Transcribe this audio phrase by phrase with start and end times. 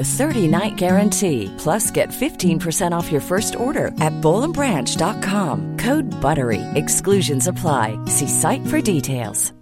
[0.00, 1.54] a 30-night guarantee.
[1.56, 5.76] Plus, get 15% off your first order at bowlandbranch.com.
[5.76, 6.62] Code BUTTERY.
[6.74, 7.96] Exclusions apply.
[8.06, 9.52] See site for details.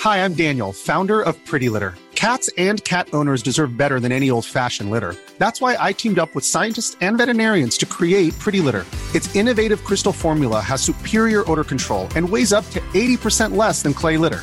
[0.00, 1.94] Hi, I'm Daniel, founder of Pretty Litter.
[2.14, 5.14] Cats and cat owners deserve better than any old-fashioned litter.
[5.38, 8.84] That's why I teamed up with scientists and veterinarians to create Pretty Litter.
[9.14, 13.94] Its innovative crystal formula has superior odor control and weighs up to 80% less than
[13.94, 14.42] clay litter.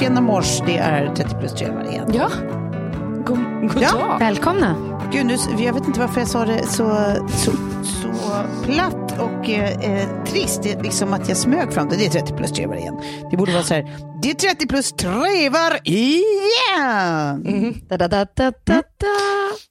[0.00, 2.08] Tjena mors, det är 30 plus trevar igen.
[2.12, 2.28] Ja,
[3.26, 3.90] god, god Ja.
[3.92, 4.18] dag.
[4.18, 4.74] Välkomna.
[5.12, 7.52] Gud, nu, jag vet inte varför jag sa det så, så,
[7.84, 8.10] så
[8.64, 10.62] platt och eh, eh, trist.
[10.62, 11.96] Det är liksom att jag smög fram det.
[11.96, 13.00] Det är 30 plus trevar igen.
[13.30, 17.74] Det borde vara så här, det är 30 plus trevar igen!
[17.88, 19.06] Da, da, da, da, da, da.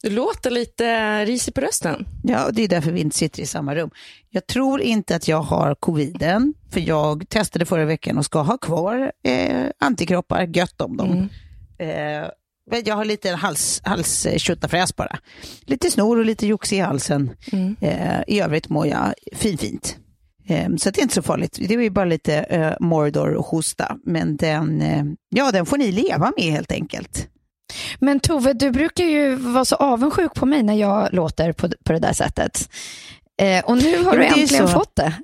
[0.02, 2.06] Du låter lite risig på rösten.
[2.24, 3.90] Ja, och det är därför vi inte sitter i samma rum.
[4.30, 8.58] Jag tror inte att jag har coviden, för jag testade förra veckan och ska ha
[8.58, 11.30] kvar eh, antikroppar, gött om dem.
[11.78, 12.30] Eh, men
[12.86, 14.28] jag har lite hals, hals
[14.96, 15.20] bara.
[15.66, 17.32] Lite snor och lite jox i halsen.
[17.82, 19.98] Eh, I övrigt mår jag fin, fint.
[20.48, 21.58] Eh, så det är inte så farligt.
[21.68, 23.98] Det är ju bara lite eh, mordor och hosta.
[24.06, 27.28] Men den, eh, ja, den får ni leva med helt enkelt.
[28.00, 31.94] Men Tove, du brukar ju vara så avundsjuk på mig när jag låter på, på
[31.94, 32.70] det där sättet.
[33.42, 34.74] Eh, och nu har Ja, du äntligen så.
[34.74, 35.14] fått det.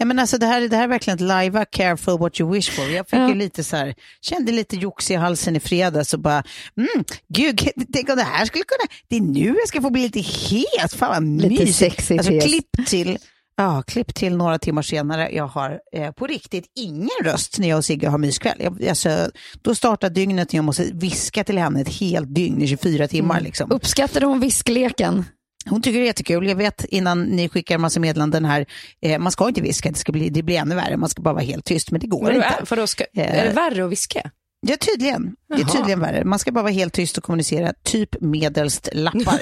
[0.00, 2.70] Ja, men alltså, det, här, det här är verkligen ett live careful what you wish
[2.70, 2.84] for.
[2.90, 3.28] Jag fick Ja.
[3.34, 6.42] lite så här, kände lite jox i halsen i fredags och bara,
[6.76, 7.04] mm,
[7.34, 10.20] gud, tänk om det här skulle kunna, det är nu jag ska få bli lite
[10.20, 11.78] het, fan vad Lite mysigt.
[11.78, 12.44] sexigt Alltså hes.
[12.44, 13.18] klipp till,
[13.56, 17.76] ja, klipp till några timmar senare, jag har eh, på riktigt ingen röst när jag
[17.78, 18.56] och Sigge har myskväll.
[18.58, 19.30] Jag, alltså,
[19.62, 23.34] då startar dygnet när jag måste viska till henne ett helt dygn i 24 timmar.
[23.34, 23.44] Mm.
[23.44, 23.70] Liksom.
[23.70, 25.24] Uppskattade hon viskleken?
[25.70, 26.48] Hon tycker det är jättekul.
[26.48, 28.66] Jag vet innan ni skickar massa meddelanden här,
[29.02, 31.34] eh, man ska inte viska, det, ska bli, det blir ännu värre, man ska bara
[31.34, 32.46] vara helt tyst, men det går Vadå, inte.
[32.46, 33.38] är, vadå, ska, Eh.
[33.40, 34.30] är det värre att viska?
[34.66, 35.34] Ja, tydligen.
[35.48, 35.68] Det är Jaha.
[35.68, 36.24] tydligen värre.
[36.24, 39.38] Man ska bara vara helt tyst och kommunicera, typ medelst lappar.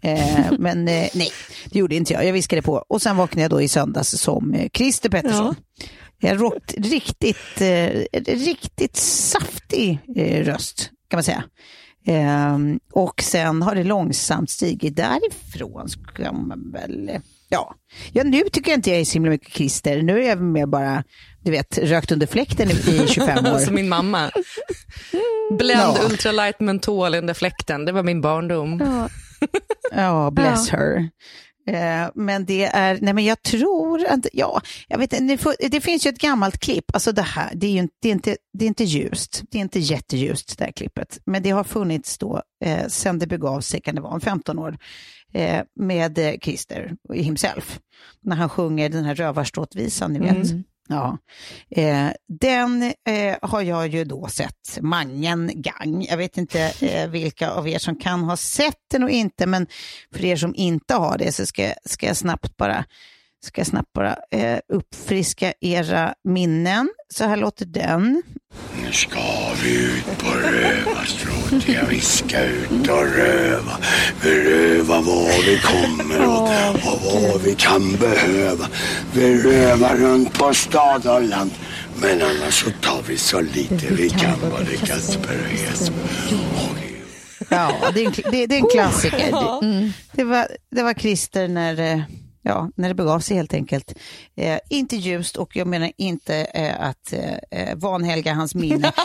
[0.00, 1.30] eh, men eh, nej,
[1.70, 2.24] det gjorde inte jag.
[2.26, 2.84] Jag viskade på.
[2.88, 5.54] Och sen vaknade jag då i söndags som eh, Christer Pettersson.
[6.20, 11.44] Jag rått riktigt, eh, riktigt saftig eh, röst, kan man säga.
[12.06, 17.10] Ehm, och sen har det långsamt stigit därifrån, ska man väl...
[17.48, 17.74] Ja.
[18.12, 20.02] ja, nu tycker jag inte jag är så himla mycket Christer.
[20.02, 21.04] Nu är jag mer bara,
[21.44, 23.58] du vet, rökt under fläkten i, i 25 år.
[23.58, 24.30] Som min mamma.
[25.58, 26.04] Blend Ja.
[26.10, 28.82] ultralight mentol under fläkten, det var min barndom.
[29.94, 31.08] Ja, bless her.
[31.66, 35.14] Eh, men det är, nej men jag tror att, ja, jag vet
[35.70, 38.12] det finns ju ett gammalt klipp, alltså det här, det är ju inte, det är
[38.12, 41.64] inte, det är inte ljust, det är inte jätteljust det här klippet, men det har
[41.64, 44.78] funnits då eh, sen det begav sig, kan det vara, om 15 år,
[45.34, 47.80] eh, med eh, Christer himself,
[48.22, 50.50] när han sjunger den här rövarstråtvisan, ni vet.
[50.50, 50.64] Mm.
[50.88, 51.18] Ja.
[51.70, 56.06] Eh, den eh, har jag ju då sett mangen gang.
[56.08, 59.66] Jag vet inte eh, vilka av er som kan ha sett den och inte, men
[60.12, 62.84] för er som inte har det så ska, ska jag snabbt bara,
[63.44, 66.90] ska jag snabbt bara eh, uppfriska era minnen.
[67.08, 68.22] Så här låter den.
[68.92, 71.68] Nu ska vi ut på rövarstråt.
[71.68, 73.76] Ja, vi ska ut och röva.
[74.22, 76.42] Vi rövar var vi kommer och,
[76.92, 78.66] och vad vi kan behöva.
[79.14, 81.50] Vi rövar runt på stad och land.
[82.00, 85.96] Men annars så tar vi så lite vi kan både Kasper och Jesper.
[87.48, 89.32] Ja, det är en, det, det är en klassiker.
[89.60, 92.00] Det, det, var, det var Christer när, eh,
[92.42, 93.94] ja, när det begav sig helt enkelt.
[94.36, 97.12] Eh, inte ljust och jag menar inte eh, att
[97.50, 98.92] eh, vanhelga hans minne.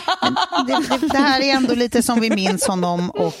[0.66, 3.34] Det, det, det, här är ändå lite som vi minns honom och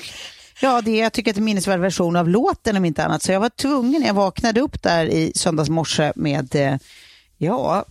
[0.60, 3.22] ja, det, jag tycker att det är en minnesvärd version av låten om inte annat.
[3.22, 6.76] Så jag var tvungen, jag vaknade upp där i söndags morse med eh,
[7.40, 7.84] Ja,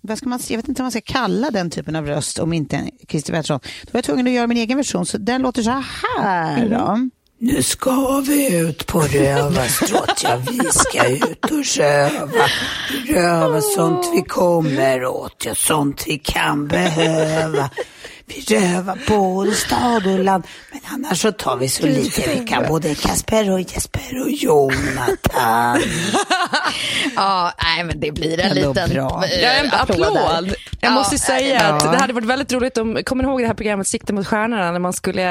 [0.00, 2.52] vad ska man, jag vet inte vad man ska kalla den typen av röst om
[2.52, 3.60] inte Christer Pettersson.
[3.62, 5.82] Då var jag tvungen att göra min egen version, så den låter så
[6.18, 6.58] här.
[6.58, 7.10] Mm.
[7.42, 12.46] Nu ska vi ut på rövarstråt, ja vi ska ut och röva.
[13.08, 17.70] Röva sånt vi kommer åt, ja sånt vi kan behöva.
[18.34, 22.68] Vi rövar både stad och land, men annars så tar vi så lite vi kan.
[22.68, 25.80] Både Kasper och Jesper och Jonathan.
[27.16, 29.24] ja, nej men det blir en liten bra.
[29.24, 30.02] Äh, ja, en applåd.
[30.02, 30.54] applåd.
[30.80, 31.72] Jag ja, måste säga ja.
[31.72, 34.26] att det hade varit väldigt roligt om, kommer ni ihåg det här programmet Sikta mot
[34.26, 35.22] stjärnorna när man skulle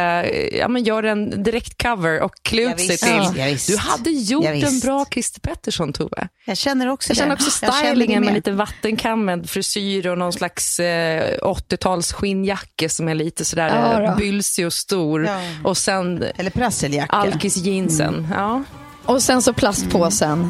[0.58, 3.40] ja, men göra en direkt cover och klä ut sig till.
[3.40, 6.28] Ja, du hade gjort en bra Christer Pettersson Tove.
[6.46, 11.38] Jag känner också Jag känner också stylingen med lite vattenkammad frisyr och någon slags eh,
[11.42, 15.26] 80-tals skinnjacka som är lite sådär ja, bylsig och stor.
[15.26, 15.40] Ja.
[15.64, 17.16] Och sen Eller prasseljacka.
[17.16, 18.16] alkisjeansen.
[18.16, 18.32] Mm.
[18.32, 18.64] Ja.
[19.06, 20.32] Och sen så plastpåsen.
[20.32, 20.50] Mm.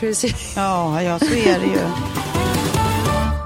[0.00, 0.52] Precis.
[0.56, 1.78] Ja, ja, så är det ju.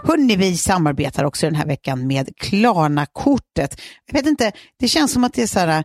[0.04, 3.80] Hörrni, vi samarbetar också den här veckan med Klarna-kortet.
[4.06, 5.84] Jag vet inte, det känns som att det är så här,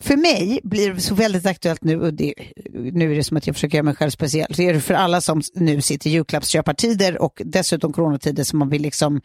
[0.00, 2.34] för mig blir det så väldigt aktuellt nu, och det,
[2.74, 4.94] nu är det som att jag försöker göra mig själv speciell, så är det för
[4.94, 9.20] alla som nu sitter i julklappsköpartider och dessutom coronatider som man vill liksom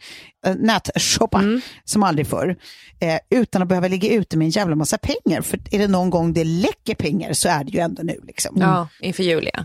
[0.46, 1.60] äh, nätshoppa mm.
[1.84, 2.56] som aldrig förr,
[3.00, 5.42] eh, utan att behöva ligga ute med en jävla massa pengar.
[5.42, 8.20] För är det någon gång det läcker pengar så är det ju ändå nu.
[8.26, 8.56] Liksom.
[8.60, 9.64] Ja, inför jul ja.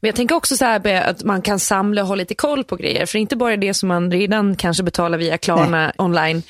[0.00, 2.76] Men jag tänker också så här att man kan samla och ha lite koll på
[2.76, 3.06] grejer.
[3.06, 5.92] För inte bara det som man redan kanske betalar via Klarna Nej.
[5.98, 6.42] online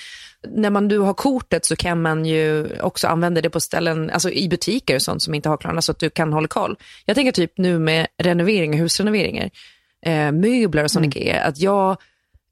[0.48, 4.31] när man nu har kortet så kan man ju också använda det på ställen, alltså
[4.31, 6.76] i butiker och sånt som inte har Klarna så att du kan hålla koll.
[7.06, 9.50] Jag tänker typ nu med renoveringar, husrenoveringar,
[10.06, 11.10] eh, möbler och sånt mm.
[11.10, 11.96] grejer, att jag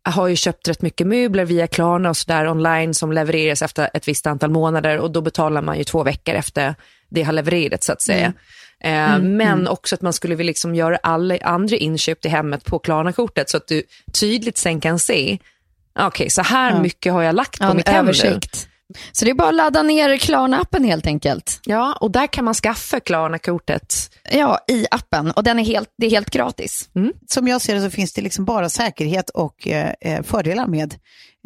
[0.02, 4.08] har ju köpt rätt mycket möbler via Klarna och sådär online som levereras efter ett
[4.08, 6.74] visst antal månader och då betalar man ju två veckor efter
[7.08, 8.32] det har levererats så att säga.
[8.80, 9.08] Mm.
[9.08, 9.72] Eh, mm, men mm.
[9.72, 13.56] också att man skulle vilja liksom göra alla andra inköp till hemmet på Klarna-kortet så
[13.56, 13.82] att du
[14.12, 15.38] tydligt sen kan se
[15.98, 16.80] Okej, okay, så här ja.
[16.80, 18.68] mycket har jag lagt på ja, mitt hem översikt.
[19.12, 21.60] Så det är bara att ladda ner Klarna-appen helt enkelt.
[21.64, 24.10] Ja, och där kan man skaffa Klarna-kortet.
[24.30, 26.88] Ja, i appen och den är helt, det är helt gratis.
[26.94, 27.12] Mm.
[27.26, 30.94] Som jag ser det så finns det liksom bara säkerhet och eh, eh fördelar med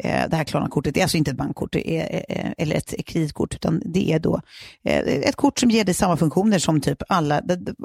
[0.03, 0.97] det här Klarna-kortet.
[0.97, 4.41] Är alltså inte ett bankkort är, eh, eh, eller ett kreditkort, utan det är då
[4.83, 7.41] ett kort som ger dig samma funktioner som typ alla,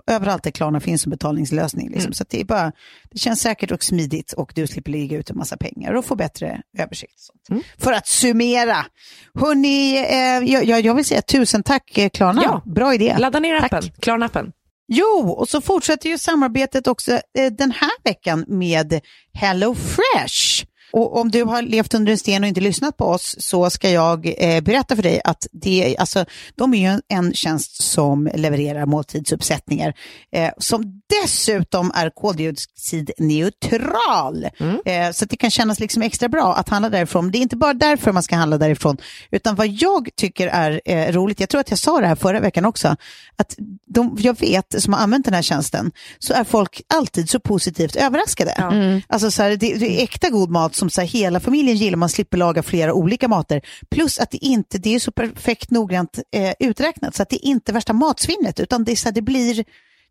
[0.07, 1.89] överallt där Klarna finns som betalningslösning.
[1.89, 2.07] Liksom.
[2.07, 2.13] Mm.
[2.13, 2.73] Så det, är bara,
[3.11, 6.17] det känns säkert och smidigt och du slipper ligga ut en massa pengar och få
[6.17, 7.31] bättre översikt.
[7.51, 7.63] Mm.
[7.79, 8.87] För att summera,
[9.35, 12.63] hörni, eh, jag, jag vill säga tusen tack Klarna, ja.
[12.67, 13.17] bra idé.
[13.19, 14.53] Ladda ner appen, Klarna-appen.
[14.89, 19.01] Jo, och så fortsätter ju samarbetet också eh, den här veckan med
[19.33, 20.65] Hello Fresh.
[20.93, 23.91] Och om du har levt under en sten och inte lyssnat på oss så ska
[23.91, 26.25] jag eh, berätta för dig att det, alltså,
[26.55, 29.95] de är ju en, tjänst som levererar måltidsuppsättningar
[30.33, 34.47] eh, som dessutom är koldioxidneutral.
[34.59, 34.79] Mm.
[34.85, 37.31] Eh, så det kan kännas liksom extra bra att handla därifrån.
[37.31, 38.97] Det är inte bara därför man ska handla därifrån,
[39.31, 42.41] utan vad jag tycker är eh, roligt, jag tror att jag sa det här förra
[42.41, 42.97] veckan också,
[43.37, 43.57] att
[43.87, 47.97] de jag vet som har använt den här tjänsten så är folk alltid så positivt
[47.97, 48.51] överraskade.
[48.51, 49.01] Mm.
[49.09, 51.97] Alltså så här, det, det, är äkta god mat som så här, hela familjen gillar,
[51.97, 53.63] man slipper laga flera olika mater.
[53.91, 57.51] Plus att det inte det är så perfekt noggrant eh, uträknat så att det är
[57.51, 59.65] inte värsta matsvinnet utan det, är så här, det blir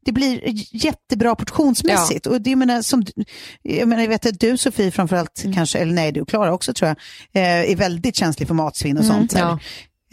[0.05, 0.41] det blir
[0.85, 2.25] jättebra portionsmässigt.
[2.25, 2.31] Ja.
[2.31, 3.05] Och det, jag, menar, som,
[3.61, 5.55] jag, menar, jag vet att du Sofie framförallt, mm.
[5.55, 6.97] kanske, eller nej du Klara också tror jag,
[7.43, 9.33] eh, är väldigt känslig för matsvinn och mm, sånt.
[9.33, 9.59] Ja.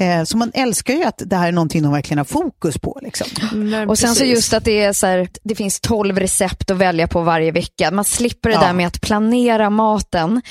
[0.00, 2.98] Eh, så man älskar ju att det här är någonting de verkligen har fokus på.
[3.02, 3.26] Liksom.
[3.52, 4.18] Men och sen precis.
[4.18, 7.50] så just att det är så här, det finns tolv recept att välja på varje
[7.50, 7.90] vecka.
[7.90, 8.60] Man slipper det ja.
[8.60, 10.42] där med att planera maten.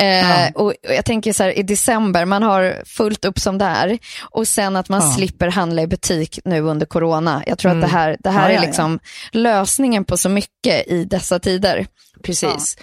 [0.00, 0.50] Eh, ja.
[0.54, 3.98] och jag tänker så här i december, man har fullt upp som det är.
[4.30, 5.12] Och sen att man ja.
[5.12, 7.42] slipper handla i butik nu under corona.
[7.46, 7.84] Jag tror mm.
[7.84, 8.98] att det här, det här är liksom
[9.32, 11.86] lösningen på så mycket i dessa tider.
[12.22, 12.76] Precis.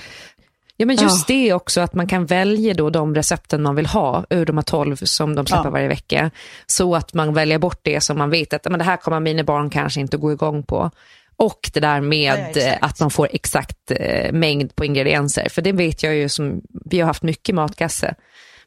[0.77, 1.35] Ja, men just ja.
[1.35, 4.63] det också, att man kan välja då de recepten man vill ha ur de här
[4.63, 5.69] tolv som de släpper ja.
[5.69, 6.31] varje vecka.
[6.65, 9.43] Så att man väljer bort det som man vet att men det här kommer mina
[9.43, 10.91] barn kanske inte gå igång på.
[11.37, 15.49] Och det där med ja, att man får exakt eh, mängd på ingredienser.
[15.49, 18.15] För det vet jag ju som, vi har haft mycket matkasse.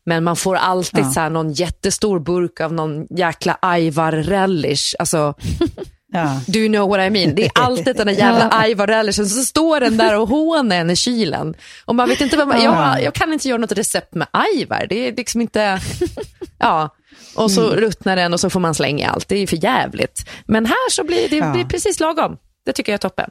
[0.05, 4.95] Men man får alltid så här någon jättestor burk av någon jäkla ajvar relish.
[4.99, 5.35] Alltså,
[6.13, 6.41] Ja.
[6.47, 7.35] Do you know what I mean?
[7.35, 10.97] Det är alltid den där jävla ajvarrellisen, så står den där och hånar en i
[10.97, 11.55] kylen.
[11.85, 14.87] Och man vet inte vad man, jag, jag kan inte göra något recept med ajvar,
[14.89, 15.81] det är liksom inte,
[16.59, 16.95] ja.
[17.35, 17.81] Och så mm.
[17.81, 20.29] ruttnar den och så får man slänga allt, det är för jävligt.
[20.47, 21.53] Men här så blir det ja.
[21.53, 22.37] blir precis lagom,
[22.67, 23.31] det tycker jag är toppen.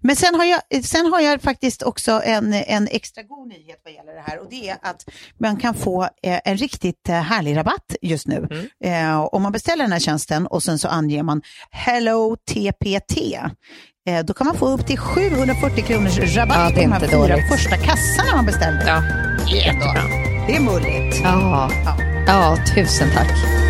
[0.00, 3.92] Men sen har, jag, sen har jag faktiskt också en, en extra god nyhet vad
[3.94, 5.04] gäller det här och det är att
[5.40, 8.48] man kan få eh, en riktigt eh, härlig rabatt just nu.
[8.50, 9.10] Mm.
[9.10, 13.38] Eh, om man beställer den här tjänsten och sen så anger man Hello TPT.
[14.24, 17.48] Då kan man få upp till 740 kronors rabatt Ja, på de här fyra dåligt.
[17.48, 18.86] första kassarna man beställer.
[18.86, 19.02] Ja.
[19.56, 20.02] Jättebra.
[20.46, 21.20] Det är mulligt.
[21.22, 21.70] Ja.
[22.26, 23.63] ja, tusen tack.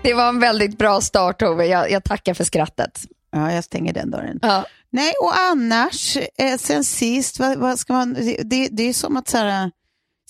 [0.02, 3.00] Det var en väldigt bra start Tove, jag, jag tackar för skrattet.
[3.30, 4.38] Ja, jag stänger den dörren.
[4.42, 4.64] Ja.
[4.90, 8.14] Nej, och annars, eh, sen sist, vad, vad ska man,
[8.44, 9.70] det, det är som att så här,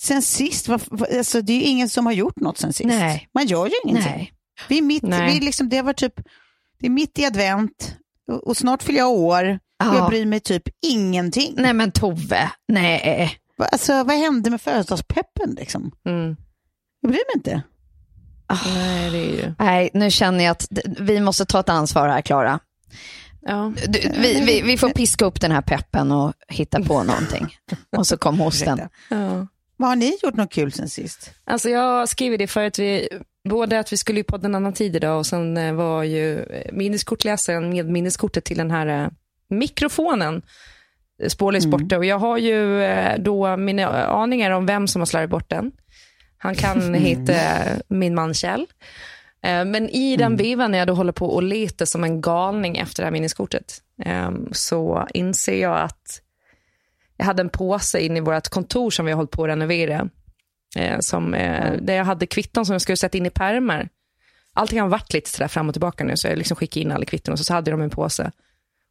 [0.01, 0.81] sen sist, vad,
[1.17, 2.87] alltså, det är ju ingen som har gjort något sen sist.
[2.87, 3.29] Nej.
[3.33, 4.11] Man gör ju ingenting.
[4.11, 4.33] Nej.
[4.69, 5.31] Vi är mitt, Nej.
[5.31, 6.13] vi är liksom, det var typ,
[6.79, 7.95] det är mitt i advent
[8.31, 9.95] och, och snart fyller jag år Ja.
[9.95, 11.53] jag bryr mig typ ingenting.
[11.57, 13.37] Nej men Tove, nej.
[13.57, 15.91] Alltså, vad hände med födelsedagspeppen liksom?
[16.05, 16.35] Mm.
[17.01, 17.61] Jag bryr mig inte.
[18.65, 19.53] Nej, det är ju...
[19.59, 20.67] Nej, nu känner jag att
[20.99, 22.59] vi måste ta ett ansvar här Klara.
[23.41, 23.73] Ja.
[23.87, 27.55] Du, vi, vi, vi får piska upp den här peppen och hitta på någonting.
[27.97, 28.79] Och så kom hosten.
[29.09, 29.47] Ja.
[29.81, 31.31] Vad har ni gjort något kul sen sist?
[31.43, 33.09] Alltså jag skriver det för att vi,
[33.49, 36.39] både att vi skulle ju podda en annan tid idag och sen eh, var ju
[36.43, 39.09] eh, minneskortläsaren med minneskortet till den här eh,
[39.49, 40.41] mikrofonen
[41.27, 41.97] spårlöst borta.
[41.97, 42.83] Och jag har ju
[43.17, 45.71] då mina aningar om vem som har slarvat bort den.
[46.43, 47.33] Han kan heta
[47.87, 48.67] min man Kjell.
[49.43, 52.77] Eh, Men i den vevan när jag då håller på och letar som en galning
[52.77, 56.21] efter det här minneskortet eh, så inser jag att
[57.17, 60.09] jag hade en påse inne i vårt kontor som vi har hållit på att renovera.
[60.75, 63.89] Eh, som, eh, Där jag hade kvitton som jag skulle sätta in i pärmar.
[64.53, 67.05] Allting har varit lite sådär fram och tillbaka nu så jag liksom skickade in alla
[67.05, 68.31] kvitton och så, så hade de en påse.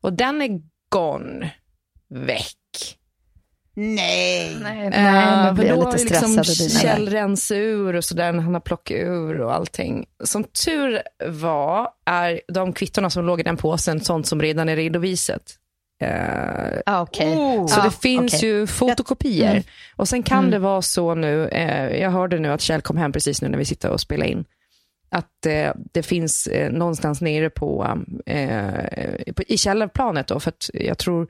[0.02, 1.52] Och den är gone.
[2.08, 2.56] Väck.
[3.80, 4.56] Nej.
[4.62, 6.36] Nej, Eh, nej nu blir jag lite stressad.
[6.36, 10.06] liksom Kjell rensat ur och sådär när han har plockat ur och allting.
[10.24, 14.76] Som tur var är de kvittorna som låg i den påsen sånt som redan är
[14.76, 15.42] redovisat.
[16.02, 17.34] Eh, Ah, Okej.
[17.68, 18.48] så Ah, det finns okej.
[18.48, 19.50] ju fotokopier.
[19.50, 19.62] Mm.
[19.96, 23.12] Och sen kan det vara så nu, eh, jag hörde nu att Kjell kom hem
[23.12, 24.44] precis nu när vi sitter och spelar in,
[25.10, 30.70] att eh, det finns eh, någonstans nere på, eh, på i källarplanet då, för att
[30.74, 31.28] jag tror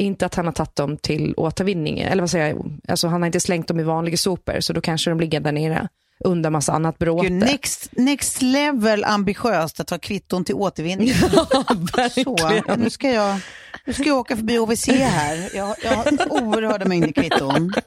[0.00, 3.26] inte att han har tagit dem till återvinning, eller vad säger jag, alltså han har
[3.26, 5.88] inte slängt dem i vanliga sopor, så då kanske de ligger där nere
[6.24, 7.28] under massa annat bråte.
[7.28, 11.14] Gud, next, next level ambitiöst att ta kvitton till återvinning.
[12.24, 13.40] Så, nu ska jag,
[13.86, 15.50] nu ska jag åka förbi OVC här.
[15.54, 17.72] Jag, jag har oerhörda mängder kvitton.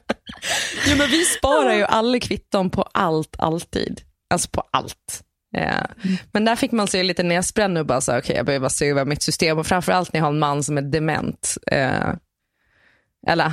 [0.86, 4.00] Jo, men vi sparar ju alla kvitton på allt, alltid.
[4.30, 5.22] Alltså på allt.
[5.54, 5.80] Eh,
[6.32, 9.04] Men där fick man sig lite näsbränna och bara så okej jag behöver se över
[9.04, 11.56] mitt system och framförallt när jag har en man som är dement.
[11.66, 12.08] Eh,
[13.26, 13.52] eller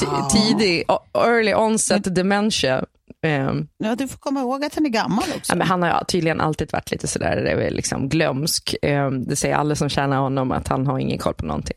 [0.00, 0.28] Ja.
[0.32, 2.84] tidig, early onset dementia.
[3.22, 5.52] Eh, Ja, du får komma ihåg att han är gammal också.
[5.52, 8.74] ja, men han har tydligen alltid varit lite sådär liksom glömsk.
[8.82, 11.76] Eh, det säger alla som känner honom att han har ingen koll på någonting.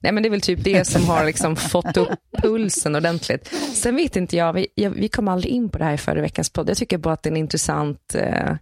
[0.00, 2.08] Nej men det är väl typ det som har liksom fått upp
[2.42, 3.46] pulsen ordentligt.
[3.74, 6.20] Sen vet inte jag, vi, jag, vi kom aldrig in på det här i förra
[6.20, 6.68] veckans podd.
[6.70, 8.54] Jag tycker bara att det är en intressant, eh,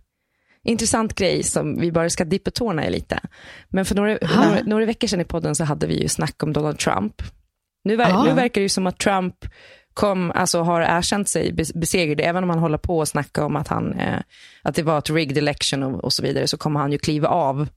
[0.64, 3.20] intressant grej som vi bara ska dippa tårna i lite.
[3.68, 6.52] Men för några, några, några veckor sedan i podden så hade vi ju snack om
[6.52, 7.22] Donald Trump.
[7.84, 8.24] Nu, ver, Ah.
[8.24, 9.34] nu verkar det ju som att Trump
[9.94, 13.56] kom, alltså har erkänt sig bes- besegrad, även om han håller på och snackar om
[13.56, 14.20] att, han, eh,
[14.62, 17.28] att det var ett rigged election och, och så vidare, så kommer han ju kliva
[17.28, 17.68] av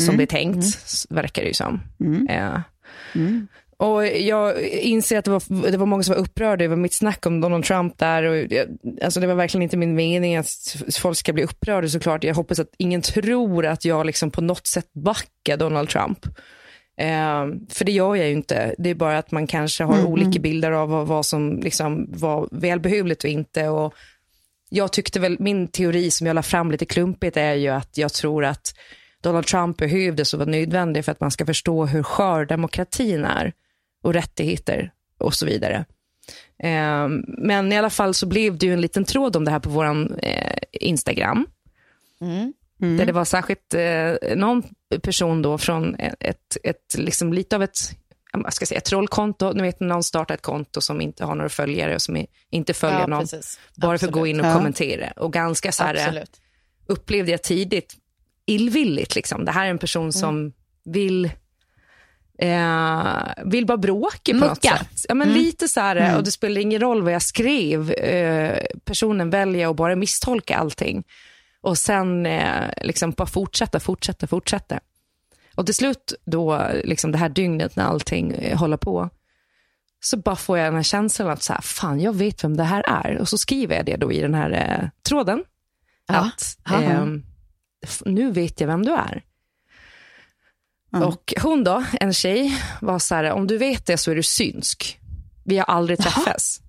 [0.00, 1.80] som det är tänkt, s- verkar det ju som.
[2.28, 2.60] Eh,
[3.80, 7.26] och jag inser att det var, det var många som var upprörda över mitt snack
[7.26, 8.22] om Donald Trump där.
[8.22, 8.68] Och jag,
[9.02, 12.24] alltså det var verkligen inte min mening att folk ska bli upprörda såklart.
[12.24, 16.26] Jag hoppas att ingen tror att jag liksom på något sätt backar Donald Trump.
[17.00, 18.74] Eh, för det gör jag ju inte.
[18.78, 22.48] Det är bara att man kanske har olika bilder av vad, vad som liksom var
[22.50, 23.68] välbehövligt och inte.
[23.68, 23.94] Och
[24.68, 28.12] jag tyckte väl, min teori som jag la fram lite klumpigt är ju att jag
[28.12, 28.74] tror att
[29.20, 33.52] Donald Trump behövdes och var nödvändig för att man ska förstå hur skör demokratin är
[34.02, 35.84] och rättigheter och så vidare.
[36.62, 39.58] Eh, men i alla fall så blev det ju en liten tråd om det här
[39.60, 39.86] på vår
[40.24, 41.46] eh, Instagram.
[42.78, 44.62] Där det var särskilt eh, någon
[45.02, 47.76] person då från ett, ett, ett liksom lite av ett,
[48.32, 49.52] jag ska säga, ett trollkonto.
[49.52, 52.74] Ni vet någon startar ett konto som inte har några följare och som är, inte
[52.74, 53.20] följer Ja, någon.
[53.20, 53.60] precis.
[53.76, 54.54] Bara för att gå in och Ja.
[54.54, 55.10] kommentera.
[55.16, 56.40] Och ganska så här, eh, Absolut.
[56.86, 57.96] upplevde jag tidigt
[58.46, 59.14] illvilligt.
[59.14, 59.44] Liksom.
[59.44, 60.52] Det här är en person som
[60.84, 61.30] vill
[62.38, 64.76] eh, vill bara bråka på något Mucka.
[64.78, 65.04] sätt.
[65.08, 67.90] Ja, men Lite så här, och det spelar ingen roll vad jag skrev.
[67.92, 71.04] Eh, personen väljer att bara misstolka allting.
[71.60, 74.80] Och sen eh, liksom bara fortsätta, fortsätta, fortsätta.
[75.54, 79.10] Och till slut då, liksom det här dygnet när allting eh, håller på,
[80.00, 82.64] så bara får jag den här känslan att så här, fan jag vet vem det
[82.64, 83.18] här är.
[83.18, 85.44] Och så skriver jag det då i den här eh, tråden.
[86.08, 86.14] Ja.
[86.14, 87.22] Att ehm,
[87.86, 89.22] "F- nu vet jag vem du är.
[90.92, 91.08] Mm.
[91.08, 94.22] Och hon då, en tjej, var så här, om du vet det så är du
[94.22, 94.98] synsk.
[95.44, 96.60] Vi har aldrig träffats.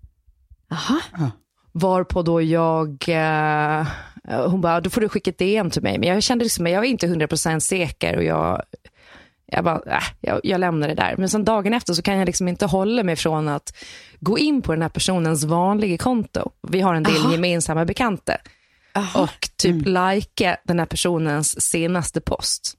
[0.69, 1.31] Jaha.
[1.71, 3.87] Varpå då jag, eh,
[4.47, 5.97] hon bara, då får du skicka ett DM till mig.
[5.97, 8.63] Men jag kände liksom, jag var inte 100% säker och jag,
[9.45, 11.15] jag bara, äh, jag, jag lämnar det där.
[11.17, 13.73] Men sen dagen efter så kan jag liksom inte hålla mig från att
[14.19, 16.51] gå in på den här personens vanliga konto.
[16.67, 17.31] Vi har en del Aha.
[17.31, 18.37] gemensamma bekanta.
[19.15, 22.78] Och typ lajka den här personens senaste post.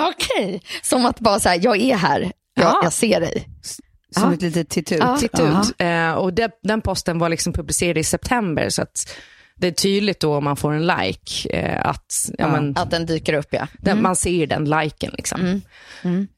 [0.00, 2.80] Okej, som att bara så här, jag är här, jag, Ja.
[2.82, 3.48] jag ser dig.
[4.10, 4.34] Som Ja.
[4.34, 4.98] ett litet titut.
[5.00, 5.16] Ja.
[5.16, 5.74] Titt ut.
[5.78, 8.68] Eh, och det, den posten var liksom publicerad i september.
[8.68, 9.16] Så att
[9.58, 13.06] det är tydligt då om man får en like eh, att ja, men, Att den
[13.06, 13.66] dyker upp ja.
[13.78, 15.10] den, man ser den liken.
[15.16, 15.60] Liksom.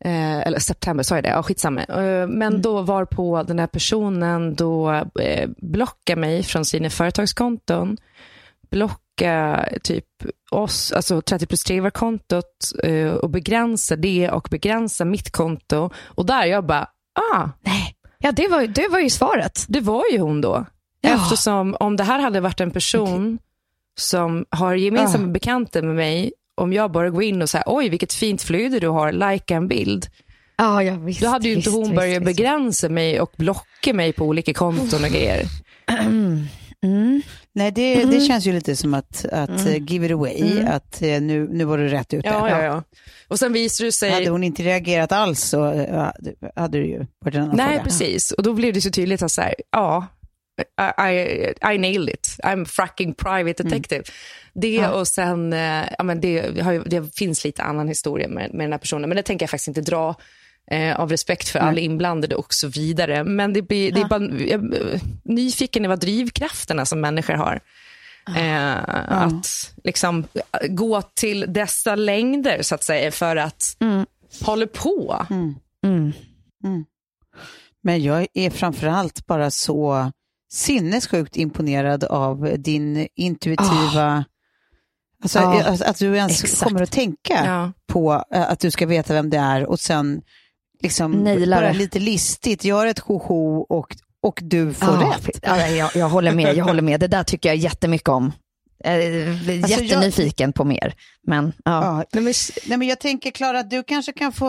[0.05, 1.31] Eh, eller september, sa jag det?
[1.31, 1.85] Ja, skitsamma.
[1.85, 7.97] Eh, men då var på den här personen då eh, blocka mig från sina företagskonton,
[8.71, 10.05] blocka typ
[10.51, 15.91] oss, alltså 30 plus 3-kontot eh, och begränsa det och begränsa mitt konto.
[16.05, 16.89] Och där jag bara,
[17.35, 17.95] ah, Nej.
[18.19, 19.65] Ja, det var, det var ju svaret.
[19.69, 20.67] det var ju hon då.
[21.01, 21.15] Ja.
[21.15, 23.39] Eftersom om det här hade varit en person
[23.99, 25.31] som har gemensamma Ah.
[25.31, 28.89] bekanta med mig, om jag bara går in och säger oj vilket fint flöde du
[28.89, 30.07] har, likea en bild.
[30.57, 31.21] Ja, ja visst.
[31.21, 32.37] Då hade ju inte visst, hon börjat visst.
[32.37, 35.45] begränsa mig och blocka mig på olika konton och grejer.
[36.85, 37.23] Mm.
[37.53, 40.67] Nej, det, det känns ju lite som att, att eh, give it away, Mm.
[40.69, 42.29] att eh, nu, nu var du rätt ute.
[42.29, 42.83] Ja, ja, ja.
[43.29, 44.11] Och sen visade det sig...
[44.11, 46.11] Hade hon inte reagerat alls så eh,
[46.57, 47.83] hade- det ju varit en annan Nej, fråga.
[47.85, 48.31] precis.
[48.31, 50.07] Och då blev det så tydligt att så här, ja,
[51.01, 52.37] I, I, I nailed it.
[52.45, 54.03] I'm fucking private detective.
[54.55, 55.53] Det och sen,
[55.99, 59.17] ja, men det, har det finns lite annan historia med, med den här personen, men
[59.17, 60.15] det tänker jag faktiskt inte dra
[60.71, 63.25] eh, av respekt för alla inblandade och så vidare.
[63.25, 67.61] Men det, blir, det är bara, jag, är nyfiken i vad drivkrafterna som människor har.
[68.37, 68.77] Eh,
[69.09, 70.25] Att liksom
[70.69, 73.77] gå till dessa längder, så att säga, för att
[74.45, 75.27] hålla på.
[75.85, 76.85] Mm.
[77.83, 80.13] Men jag är framförallt bara så
[80.53, 84.25] sinnessjukt imponerad av din intuitiva...
[85.23, 86.63] Alltså, Ja, att, att du ens exakt.
[86.63, 87.73] kommer att tänka Ja.
[87.87, 90.23] på eh, att du ska veta vem det är och sen
[90.83, 95.39] liksom Nailar bara lite listigt gör ett jojo och, och du får Ja, rätt.
[95.43, 97.01] Ja, jag, jag håller med, jag håller med.
[97.01, 98.33] Det där tycker jag jättemycket om.
[98.85, 99.29] Jag är
[99.63, 100.95] Alltså, jättenyfiken på mer.
[101.27, 101.85] Men ja.
[101.85, 102.05] Ja.
[102.13, 102.35] Nej, men,
[102.67, 104.49] nej, men jag tänker Klara, att du kanske kan få,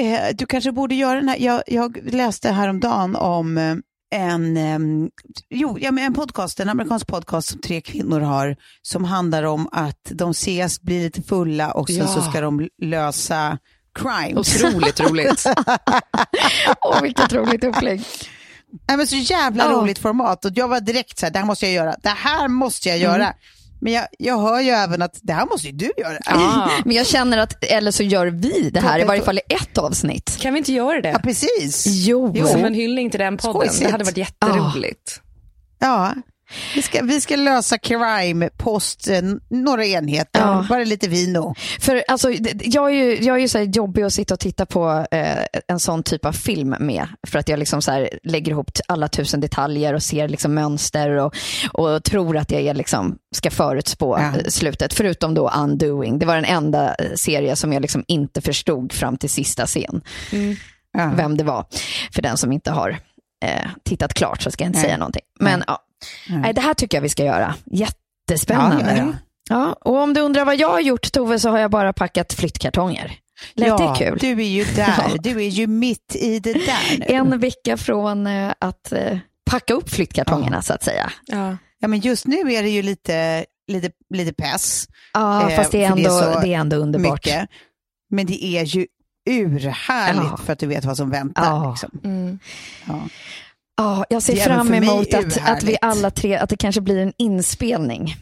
[0.00, 3.74] eh, du kanske borde göra den här, jag, jag läste häromdagen om eh,
[4.14, 4.78] en, eh,
[5.50, 9.68] jo, ja, men en podcast, en amerikansk podcast som tre kvinnor har, som handlar om
[9.72, 12.06] att de ses, blir lite fulla och sen Ja.
[12.06, 13.58] så ska de lösa
[13.94, 14.64] crimes.
[14.64, 15.44] Otroligt roligt.
[16.82, 18.02] Åh, vilket roligt upplägg.
[18.88, 19.70] Nej, men så jävla Ja.
[19.70, 22.48] roligt format och jag var direkt så här, det här måste jag göra, det här
[22.48, 23.32] måste jag göra.
[23.80, 26.18] Men jag, jag hör ju även att det här måste ju du göra.
[26.26, 26.70] Ah.
[26.84, 29.78] Men jag känner att, eller så gör vi det här i varje fall i ett
[29.78, 30.36] avsnitt.
[30.40, 31.18] Kan vi inte göra Ja, det?
[31.22, 31.84] precis.
[31.86, 32.46] Jo.
[32.46, 33.54] Som en hyllning till den podden.
[33.60, 33.86] Skojsigt.
[33.86, 35.20] Det hade varit jätteroligt.
[35.78, 36.14] Ja,
[36.74, 40.66] vi ska, vi ska lösa crime post eh, några enheter, Ja.
[40.68, 41.54] bara lite vino.
[41.80, 42.30] För alltså,
[42.60, 45.80] jag är ju, jag är ju så jobbig att sitta och titta på eh, en
[45.80, 47.06] sån typ av film med.
[47.26, 51.10] För att jag liksom så här lägger ihop alla tusen detaljer och ser liksom mönster
[51.10, 51.34] och,
[51.72, 54.24] och tror att jag är liksom ska förutspå Ja.
[54.38, 54.94] eh, slutet.
[54.94, 56.18] Förutom då Undoing.
[56.18, 60.00] Det var den enda eh, serie som jag liksom inte förstod fram till sista scen.
[60.92, 61.12] Ja.
[61.16, 61.64] Vem det var.
[62.14, 62.90] För den som inte har
[63.44, 64.86] eh, tittat klart så ska jag inte Nej.
[64.86, 65.22] säga någonting.
[65.40, 65.78] Men ja,
[66.28, 66.38] Nej.
[66.40, 67.54] Nej, det här tycker jag vi ska göra.
[67.70, 68.94] Jättespännande.
[68.96, 69.12] Ja, ja,
[69.50, 72.32] Ja, och om du undrar vad jag har gjort Tove så har jag bara packat
[72.32, 73.18] flyttkartonger.
[73.54, 74.18] Lät ja, det kul?
[74.20, 77.04] du är ju där, du är ju mitt i det där nu.
[77.08, 79.18] En vecka från eh, att eh,
[79.50, 81.12] packa upp flyttkartongerna så att säga.
[81.26, 81.56] Ja.
[81.80, 85.84] Ja, men just nu är det ju lite, lite, lite press, Ja, Eh, fast det
[85.84, 87.26] är, för det är ändå, det är ändå underbart.
[87.26, 87.48] mycket.
[88.10, 88.86] Men det är ju
[89.30, 90.36] urhärligt Ja.
[90.44, 91.44] för att du vet vad som väntar.
[91.44, 91.70] Ja.
[91.70, 92.00] Liksom.
[92.04, 92.38] Mm.
[92.86, 93.00] Ja.
[93.78, 97.12] Ja, jag ser fram emot att, att vi alla tre, att det kanske blir en
[97.16, 98.16] inspelning.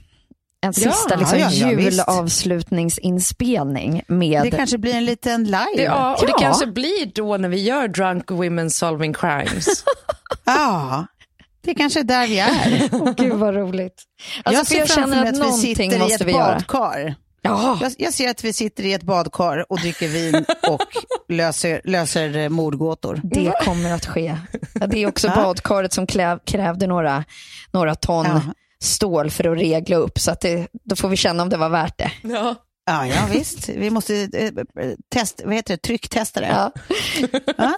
[0.61, 4.42] En Ja, sista liksom, ja, ja, julavslutningsinspelning med...
[4.42, 5.66] Det kanske blir en liten live.
[5.77, 6.38] Det, ja, och det Ja.
[6.38, 9.66] kanske blir då när vi gör Drunk Women Solving Crimes.
[10.45, 11.07] Ja,
[11.64, 12.88] det är kanske är där vi är.
[12.92, 14.03] Åh, Gud vad roligt.
[14.42, 16.62] Alltså, jag ser jag framför mig att att vi sitter i ett vi göra.
[17.42, 20.35] Jag, jag ser att vi sitter i ett badkar och dricker vin
[20.68, 20.81] och
[21.29, 23.20] löser, löser eh, mordgåtor.
[23.25, 24.37] det kommer att ske.
[24.88, 27.25] Det är också badkaret som kräv, krävde några,
[27.70, 28.40] några ton Ja.
[28.81, 30.18] stål för att regla upp.
[30.18, 32.11] Så att det, då får vi känna om det var värt det.
[32.22, 32.55] ja.
[32.88, 33.68] Ja, ja visst.
[33.68, 34.51] Vi måste eh,
[35.14, 35.83] test, vad heter det?
[35.83, 36.46] trycktesta det.
[36.46, 36.72] Ja.
[37.59, 37.75] Ja.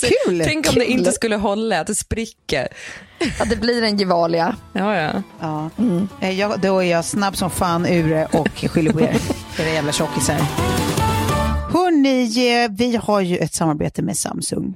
[0.26, 0.42] Kul!
[0.44, 2.68] Tänk om det inte skulle hålla, att det spricker.
[3.38, 4.56] Ja, det blir en Gevalia.
[4.72, 5.22] Ja, ja.
[5.40, 5.70] Ja.
[6.20, 9.16] Eh, Jag, då är jag snabb som fan ur det och skyller på er,
[9.60, 10.36] era jävla tjockisar.
[11.72, 12.22] Hörni,
[12.64, 14.74] eh, vi har ju ett samarbete med Samsung.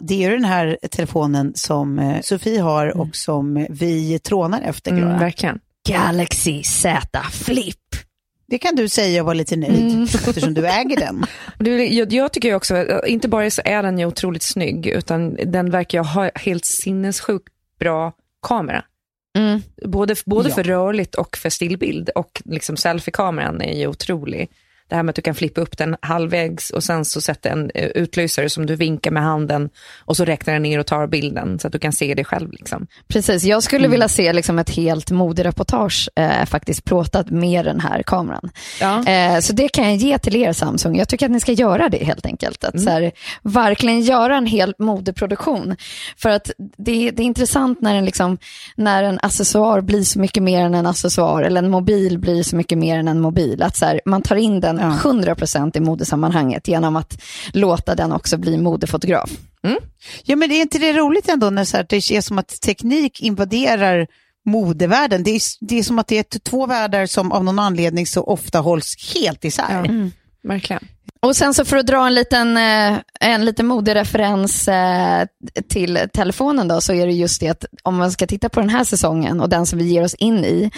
[0.00, 4.90] Det är ju den här telefonen som Sofie har och som vi trånar efter.
[4.90, 5.58] Mm, verkligen.
[5.88, 7.76] Galaxy Z Flip.
[8.50, 11.24] Det kan du säga och vara lite nöjd eftersom du äger den.
[11.94, 16.02] Jag, jag tycker också, inte bara så är den ju otroligt snygg, utan den verkar
[16.04, 17.48] ha helt sinnessjukt
[17.80, 18.12] bra
[18.46, 18.84] kamera.
[19.38, 19.62] Mm.
[19.84, 20.54] Både, både Ja.
[20.54, 22.10] för rörligt och för stillbild.
[22.14, 24.48] Och liksom selfie-kameran är ju otrolig.
[24.88, 27.70] Det här med att du kan flippa upp den halvvägs och sen så sätter en
[27.74, 29.70] eh, utlösare som du vinkar med handen
[30.04, 32.52] och så räknar den ner och tar bilden så att du kan se det själv.
[32.52, 32.86] Liksom.
[33.08, 38.02] Precis, jag skulle vilja se liksom ett helt modereportage eh, faktiskt plåtat med den här
[38.02, 38.50] kameran.
[38.80, 39.06] Ja.
[39.06, 40.96] Eh, så det kan jag ge till er Samsung.
[40.96, 42.64] Jag tycker att ni ska göra det helt enkelt.
[42.64, 45.76] Att så här, verkligen göra en hel modeproduktion.
[46.16, 48.38] För att det, det är intressant när en, liksom,
[48.76, 52.56] när en accessoar blir så mycket mer än en accessoar eller en mobil blir så
[52.56, 53.62] mycket mer än en mobil.
[53.62, 55.10] Att så här, man tar in den Ja.
[55.10, 59.30] 100% i modesammanhanget genom att låta den också bli modefotograf.
[60.24, 63.22] Ja, men är inte det roligt ändå när så här, det är som att teknik
[63.22, 64.06] invaderar
[64.46, 65.22] modevärlden?
[65.22, 68.22] Det är, det är som att det är två världar som av någon anledning så
[68.24, 70.10] ofta hålls helt isär.
[70.42, 70.88] Verkligen.
[71.20, 75.26] Och sen så för att dra en liten, eh, en liten modereferens eh,
[75.68, 78.68] till telefonen då, så är det just det att om man ska titta på den
[78.68, 80.70] här säsongen och den som vi ger oss in i,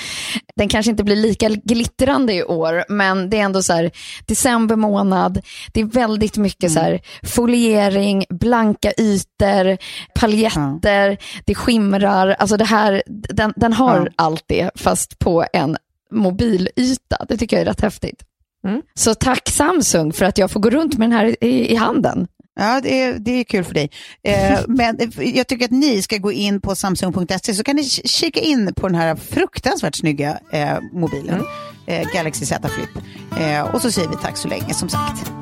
[0.56, 3.90] den kanske inte blir lika glittrande i år, men det är ändå så här
[4.26, 5.40] december månad,
[5.72, 9.78] det är väldigt mycket så här foliering, blanka ytor,
[10.14, 14.06] paljetter, det skimrar, alltså det här, den, den har Ja.
[14.16, 15.76] allt det fast på en
[16.12, 17.24] mobilyta.
[17.28, 18.22] Det tycker jag är rätt häftigt.
[18.66, 18.82] Mm.
[18.94, 22.26] Så tack Samsung för att jag får gå runt med den här i, i handen.
[22.60, 23.90] Ja, det är, det är kul för dig.
[24.22, 28.40] Eh, men jag tycker att ni ska gå in på samsung.se så kan ni kika
[28.40, 31.44] in på den här fruktansvärt snygga eh, mobilen,
[31.86, 33.04] eh, Galaxy Z Flip.
[33.40, 35.32] Eh, och så säger vi tack så länge som sagt.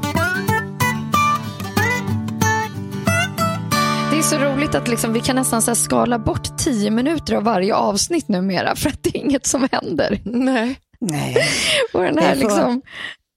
[4.11, 7.43] Det är så roligt att liksom, vi kan nästan så skala bort tio minuter av
[7.43, 10.21] varje avsnitt numera för att det är inget som händer.
[10.25, 10.79] Nej.
[11.01, 11.37] Nej,
[11.93, 12.83] Och den här får- liksom,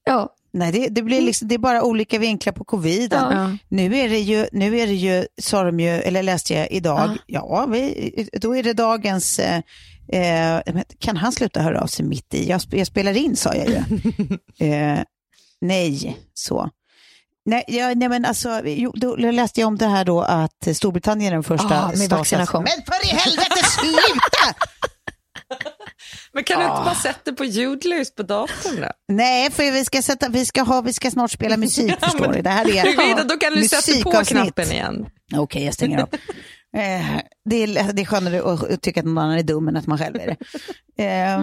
[0.04, 3.12] ja, Nej det, det, blir liksom, det är bara olika vinklar på covid.
[3.12, 3.32] Ja.
[3.34, 3.56] Ja.
[3.68, 7.16] Nu är det ju, nu är det ju, sa de ju, eller läste jag idag,
[7.26, 9.60] ja, vi, då är det dagens, eh,
[10.08, 10.60] eh,
[10.98, 12.48] kan han sluta höra av sig mitt i?
[12.48, 13.76] Jag, sp- jag spelar in sa jag ju.
[14.72, 14.98] eh,
[15.60, 16.70] nej, så.
[17.44, 21.28] Nej, ja, nej men alltså, jo, då läste jag om det här då att Storbritannien
[21.32, 22.62] är den första Ah, med staten- vaccination.
[22.64, 24.58] Men för i helvete sluta!
[26.32, 28.88] Men kan du inte bara sätta det på ljudlös på datorn då?
[29.08, 32.42] Nej, för vi ska, sätta, vi ska, ha, vi ska snart spela musik förstår du.
[32.42, 35.06] Det här är Du vet, då kan du sätta på knappen igen.
[35.36, 36.08] Okej, jag stänger av.
[36.76, 37.20] Eh,
[37.50, 39.86] det, är, det är skönare att att tycka att någon annan är dum än att
[39.86, 41.04] man själv är det.
[41.04, 41.40] Eh,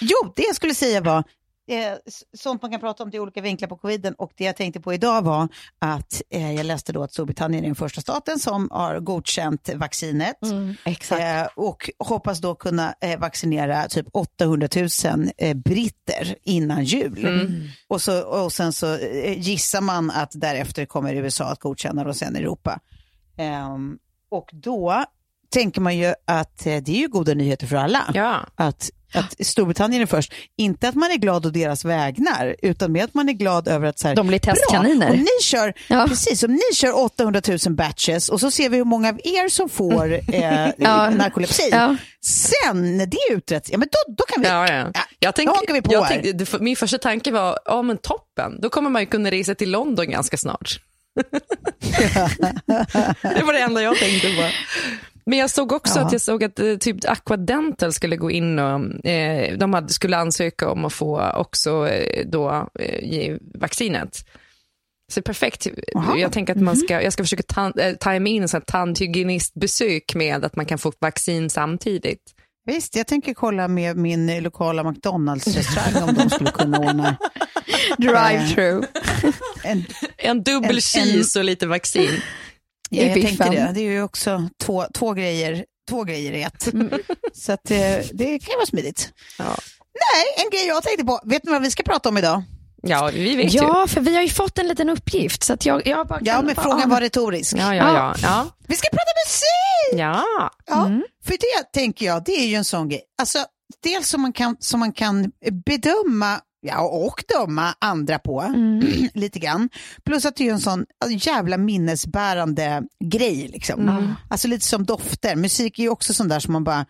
[0.00, 1.24] Jo, det jag skulle säga var,
[1.72, 1.98] eh,
[2.36, 4.94] sånt man kan prata om till olika vinklar på coviden och det jag tänkte på
[4.94, 9.00] idag var att eh, jag läste då att Storbritannien är den första staten som har
[9.00, 10.36] godkänt vaccinet.
[10.84, 11.22] exakt.
[11.22, 17.26] Eh, och hoppas då kunna eh, vaccinera typ 800 000 eh, britter innan jul.
[17.88, 22.16] Och, så, och sen så eh, gissar man att därefter kommer USA att godkänna och
[22.16, 22.80] sen Europa.
[23.36, 23.98] Ehm,
[24.30, 25.04] och då
[25.52, 28.10] tänker man ju att det är ju goda nyheter för alla.
[28.14, 28.40] Ja.
[28.54, 30.32] Att, att Storbritannien är först.
[30.56, 33.86] Inte att man är glad å deras vägnar, utan med att man är glad över
[33.86, 35.10] att så här, De blir Bra, testkaniner.
[35.10, 36.06] om ni kör, Ja.
[36.08, 39.48] precis, om ni kör 800 000 batches och så ser vi hur många av er
[39.48, 41.10] som får eh, Ja.
[41.10, 41.68] narkolepsi.
[41.70, 41.96] Ja.
[42.24, 44.48] Sen när det är utrett, ja men då, då kan vi...
[44.48, 45.02] Ja, ja.
[45.18, 46.32] Jag tänk, då hakar vi på jag här.
[46.34, 49.70] det- min första tanke var, ja men toppen, då kommer man ju kunna resa till
[49.70, 50.80] London ganska snart.
[53.22, 54.42] det var det enda jag tänkte på.
[55.26, 56.06] Men jag såg också Ja.
[56.06, 60.16] att jag såg att eh, typ Aquadental skulle gå in och eh, de hade, skulle
[60.16, 64.18] ansöka om att få också eh, då eh, ge vaccinet.
[65.12, 65.66] Så perfekt.
[65.96, 66.16] Aha.
[66.16, 70.14] Jag tänker att man ska, jag ska försöka ta, äh, tajma in en här tandhygienistbesök
[70.14, 72.22] med att man kan få vaccin samtidigt.
[72.66, 77.16] Visst, jag tänker kolla med min lokala McDonalds-restaurang om de skulle kunna ordna
[77.98, 78.86] Drive-through.
[79.64, 79.84] en...
[80.16, 82.10] En dubbel En- en- cheese och lite vaccin.
[82.92, 83.70] Ja, jag tänkte det.
[83.74, 86.68] Det är ju också två, två, grejer, två grejer i ett.
[87.34, 87.78] Så att, eh,
[88.12, 89.12] det kan ju vara smidigt.
[89.38, 89.44] Ja.
[90.14, 91.20] Nej, en grej jag tänkte på.
[91.24, 92.42] Vet ni vad vi ska prata om idag?
[92.82, 93.58] Ja, vi vet ju.
[93.58, 95.42] Ja, för vi har ju fått en liten uppgift.
[95.42, 96.94] Så att jag, jag bara Ja, men bara frågan ana.
[96.94, 97.56] var retorisk.
[97.56, 98.14] Ja, ja, ja.
[98.22, 98.46] ja.
[98.68, 100.00] Vi ska prata musik!
[100.00, 100.24] ja.
[100.66, 101.02] Ja, Mm.
[101.24, 103.02] för det tänker jag, det är ju en sån grej.
[103.20, 103.38] Alltså,
[103.82, 105.30] dels som man kan, som man kan
[105.66, 108.54] bedöma Ja, och döma andra på
[109.14, 109.68] lite grann.
[110.04, 113.48] Plus att det är en sån jävla minnesbärande grej.
[113.48, 114.14] Liksom.
[114.30, 115.36] Alltså lite som dofter.
[115.36, 116.86] Musik är ju också sån där som man bara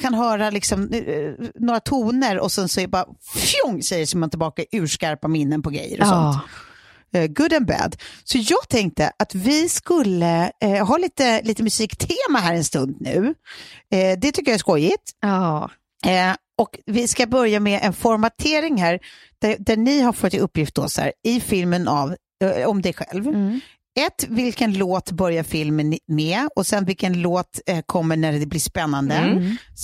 [0.00, 4.30] kan höra liksom, eh, några toner och sen så är bara fjong säger sig man
[4.30, 6.36] tillbaka urskarpa minnen på grejer och sånt.
[7.14, 7.96] Eh, good and bad.
[8.24, 13.34] Så jag tänkte att vi skulle eh, ha lite, lite musiktema här en stund nu.
[13.90, 15.12] Eh, det tycker jag är skojigt.
[15.20, 15.70] Ja.
[16.06, 18.98] Eh, och vi ska börja med en formatering här,
[19.38, 22.92] där, där ni har fått i uppgift då, här, i filmen av, eh, om dig
[22.92, 23.26] själv.
[24.00, 28.60] Ett, vilken låt börjar filmen med och sen vilken låt eh, kommer när det blir
[28.60, 29.14] spännande.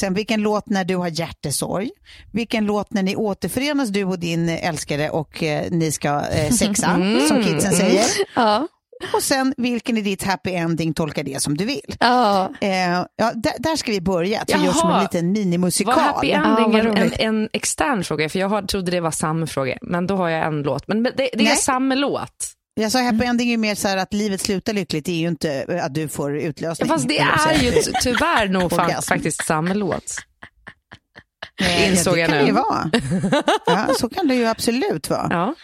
[0.00, 1.90] Sen vilken låt när du har hjärtesorg.
[2.33, 6.94] Vilken låt när ni återförenas du och din älskare och eh, ni ska eh, sexa,
[7.28, 8.04] som kidsen säger.
[8.35, 8.68] Ja.
[9.14, 11.96] Och sen vilken är ditt happy ending, tolka det som du vill.
[12.00, 12.52] Ja.
[12.61, 15.94] Eh, ja, där, där ska vi börja, att vi gör som en liten minimusikal.
[15.94, 18.28] Var happy Ja, ending vad en, en, extern fråga?
[18.28, 19.78] För jag har, trodde det var samma fråga.
[19.82, 20.88] Men då har jag en låt.
[20.88, 21.56] Men det, det är Nej.
[21.56, 22.54] samma låt.
[22.74, 25.64] Jag sa happy ending är mer så att livet slutar lyckligt, det är ju inte
[25.68, 26.88] eh, att du får utlösning.
[26.88, 30.14] Fast det är ju tyvärr nog fan, faktiskt samma låt.
[31.61, 32.42] Eh, insåg ja, det jag kan nu.
[32.42, 32.90] det ju vara.
[33.66, 35.26] Ja, så kan det ju absolut vara.
[35.30, 35.54] Ja.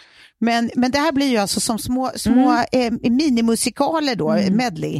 [0.45, 4.95] Men, men det här blir ju alltså som små, små eh, minimusikaler då, medley,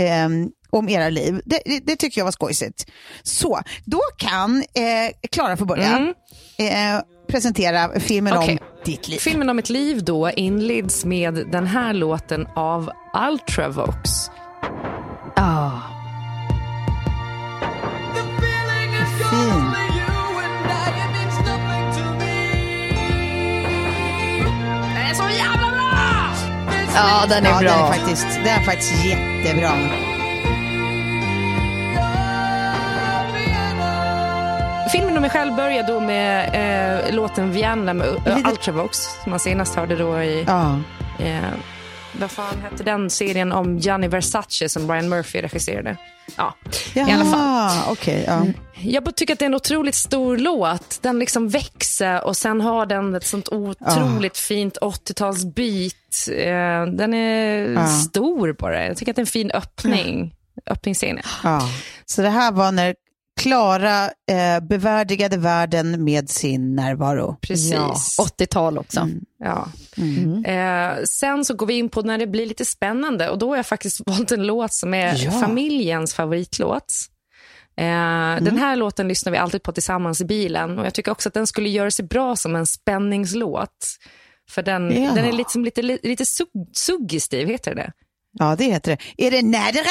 [0.00, 0.28] eh,
[0.70, 1.40] om era liv.
[1.44, 2.86] Det, det, det tycker jag var skojsigt.
[3.22, 6.14] Så, då kan eh, Klara få börja
[6.58, 8.58] eh, presentera filmen Okej.
[8.60, 9.18] om ditt liv.
[9.18, 12.90] Filmen om mitt liv då inleds med den här låten av
[13.30, 14.10] Ultravox.
[15.36, 15.82] Ja.
[26.94, 27.68] Ja, den är Ja, bra.
[27.70, 29.70] den är faktiskt, den är faktiskt jättebra.
[34.92, 36.50] Filmen om mig själv börjar då med
[37.08, 40.78] eh, låten Vienna med uh, Ultravox som man senast hörde då i, Ja.
[41.18, 41.38] eh,
[42.20, 45.96] vad fan hette den serien om Gianni Versace som Brian Murphy regisserade?
[46.36, 46.54] Ja,
[46.94, 47.32] i alla fall.
[47.40, 48.24] Jaha, okej.
[48.26, 48.44] ja.
[48.80, 50.98] Jag bara tycker att det är en otroligt stor låt.
[51.02, 56.28] Den liksom växer och sen har den ett sånt otroligt fint 80-talsbeat.
[56.30, 57.86] Eh, den är Ja.
[57.86, 58.86] stor bara.
[58.86, 60.34] Jag tycker att det är en fin öppning.
[60.70, 61.18] Öppningsscen.
[61.44, 61.68] Ja.
[62.06, 62.94] Så det här var när
[63.40, 67.36] Klara eh, bevärdigade världen med sin närvaro.
[67.40, 67.72] Precis.
[67.72, 67.96] Ja,
[68.38, 69.08] 80-tal också.
[69.38, 69.68] Ja.
[70.46, 73.56] Eh, sen så går vi in på när det blir lite spännande och då har
[73.56, 75.30] jag faktiskt valt en låt som är Ja.
[75.30, 76.94] familjens favoritlåt.
[77.76, 77.84] Eh,
[78.44, 81.34] Den här låten lyssnar vi alltid på tillsammans i bilen och jag tycker också att
[81.34, 83.86] den skulle göra sig bra som en spänningslåt.
[84.50, 85.10] För den, Ja.
[85.14, 87.92] den är liksom lite, lite sug- suggestiv, heter det
[88.38, 89.26] Ja, det heter det.
[89.26, 89.86] Är det Näderen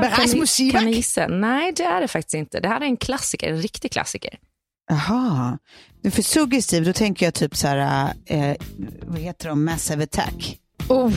[0.00, 1.26] kan, ni, Rasmus kan ni gissa?
[1.26, 2.60] Nej, det är det faktiskt inte.
[2.60, 4.38] Det här är en klassiker, en riktig klassiker.
[4.88, 5.58] Jaha.
[6.10, 8.56] För suggestiv, då tänker jag typ så här, eh,
[9.02, 10.58] vad heter de, Massive Attack.
[10.88, 11.12] Oh.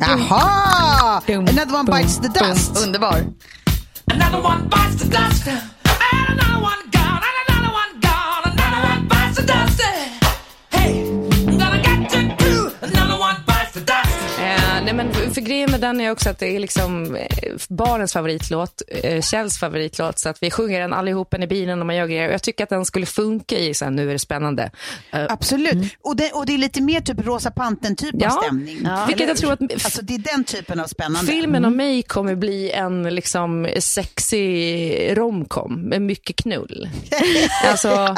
[0.00, 1.22] Jaha!
[1.28, 2.86] Another one bites the dust.
[2.86, 3.24] Underbar.
[4.12, 5.48] Another one bites the dust.
[5.48, 6.95] And another one
[14.86, 17.28] nej men för, för grejen med den är också att det är liksom eh,
[17.68, 21.96] barnens favoritlåt, eh, Kjells favoritlåt, så att vi sjunger den allihopen i bilen när man
[21.96, 22.28] gör grejer.
[22.28, 24.70] Och jag tycker att den skulle funka i så här, nu är det spännande.
[25.12, 25.94] Eh, Absolut.
[26.02, 28.36] Och, det, och det är lite mer typ Rosa Pantern-typ Ja.
[28.38, 28.78] av stämning.
[28.84, 29.04] Ja.
[29.06, 29.84] Vilket Eller jag tror att-?
[29.84, 31.32] Alltså det är den typen av spännande.
[31.32, 36.88] Filmen om mig kommer bli en liksom sexig romcom med mycket knull.
[37.64, 38.16] alltså,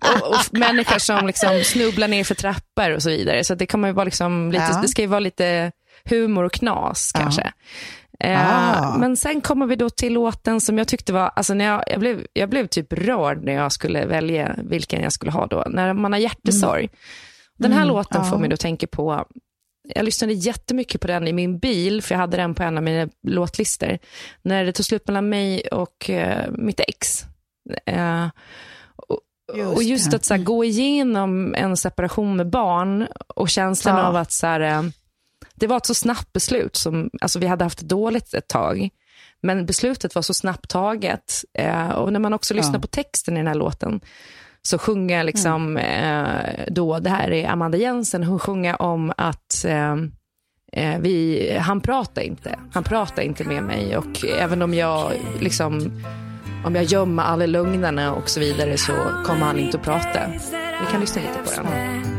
[0.00, 3.44] och, och människor som liksom snubblar ner för trappor och så vidare.
[3.44, 4.78] Så det kommer ju vara liksom lite, Ja.
[4.82, 5.72] det ska ju vara lite
[6.10, 7.20] humor och knas Ja.
[7.20, 7.52] kanske.
[8.20, 8.98] Eh, Ah.
[8.98, 12.00] Men sen kommer vi då till låten som jag tyckte var, alltså när jag, jag,
[12.00, 15.64] blev, jag blev typ rörd när jag skulle välja vilken jag skulle ha då.
[15.70, 16.88] När man har hjärtesorg.
[17.58, 19.24] Den här låten får mig då tänka på,
[19.94, 22.82] jag lyssnade jättemycket på den i min bil, för jag hade den på en av
[22.82, 23.98] mina låtlistor.
[24.42, 27.24] När det tog slut mellan mig och eh, mitt ex.
[27.86, 28.28] Eh,
[28.96, 29.20] och,
[29.56, 30.16] Just och just det.
[30.16, 34.02] att så här, gå igenom en separation med barn och känslan Ja.
[34.02, 34.92] av att så här,
[35.60, 36.76] det var ett så snabbt beslut.
[36.76, 38.88] Som, alltså vi hade haft det dåligt ett tag.
[39.42, 41.44] Men beslutet var så snabbt taget.
[41.58, 42.80] Eh, och när man också lyssnar Ja.
[42.80, 44.00] på texten i den här låten
[44.62, 49.96] så sjunger liksom, eh, då, det här är Amanda Jensen, hon sjunger om att eh,
[50.72, 52.58] eh, vi, han pratar inte.
[52.72, 56.02] Han pratar inte med mig och även om jag liksom
[56.64, 58.92] om jag gömmer alla lögnerna och så vidare så
[59.26, 60.20] kommer han inte att prata.
[60.80, 62.09] Vi kan lyssna lite på den.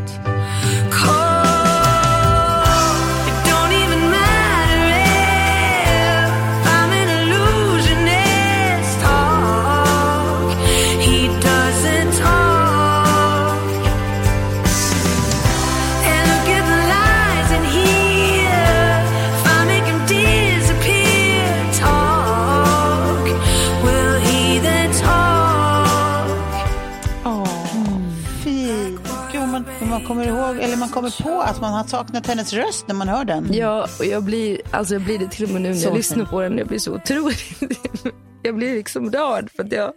[30.82, 33.48] Man kommer på att man har saknat hennes röst när man hör den.
[33.54, 35.96] Ja, och jag blir, alltså jag blir det till och med nu när Så jag
[35.98, 36.58] lyssnar på den.
[36.58, 37.62] Jag blir så otroligt,
[38.44, 39.94] jag blir liksom rörd för att jag,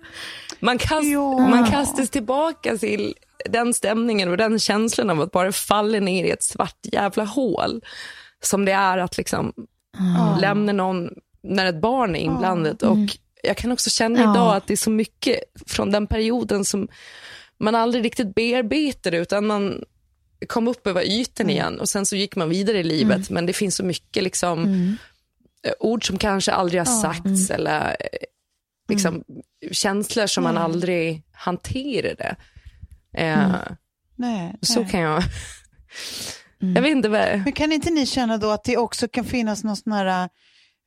[0.61, 1.39] man, kast, Ja.
[1.39, 3.15] man kastas tillbaka till
[3.51, 7.83] den stämningen och den känslan av att bara falla ner i ett svart jävla hål.
[8.43, 9.53] Som det är att liksom
[10.41, 11.09] lämna någon
[11.43, 12.83] när ett barn är inblandat.
[12.83, 12.99] Och
[13.43, 14.33] jag kan också känna Ja.
[14.33, 16.89] idag att det är så mycket från den perioden som
[17.61, 19.85] man aldrig riktigt bearbetade utan man
[20.47, 21.81] kom upp över ytan igen.
[21.81, 23.31] Och sen så gick man vidare i livet.
[23.31, 24.69] Men det finns så mycket liksom,
[25.67, 28.07] eh, ord som kanske aldrig har sagts eller eh,
[28.89, 29.25] liksom,
[29.73, 32.37] känslor som man aldrig hanterade.
[33.17, 33.55] Eh,
[34.17, 34.91] Nej, Så nej.
[34.91, 35.23] kan jag...
[36.59, 37.39] Jag vet inte vad...
[37.45, 40.29] Men kan inte ni känna då att det också kan finnas någon sån här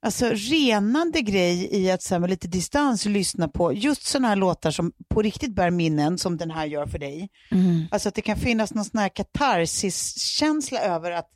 [0.06, 4.36] alltså, renande grej i att så här, med lite distans lyssna på just sådana här
[4.36, 7.30] låtar som på riktigt bär minnen som den här gör för dig?
[7.92, 11.30] Alltså att det kan finnas någon sån här katarsis-känsla över att,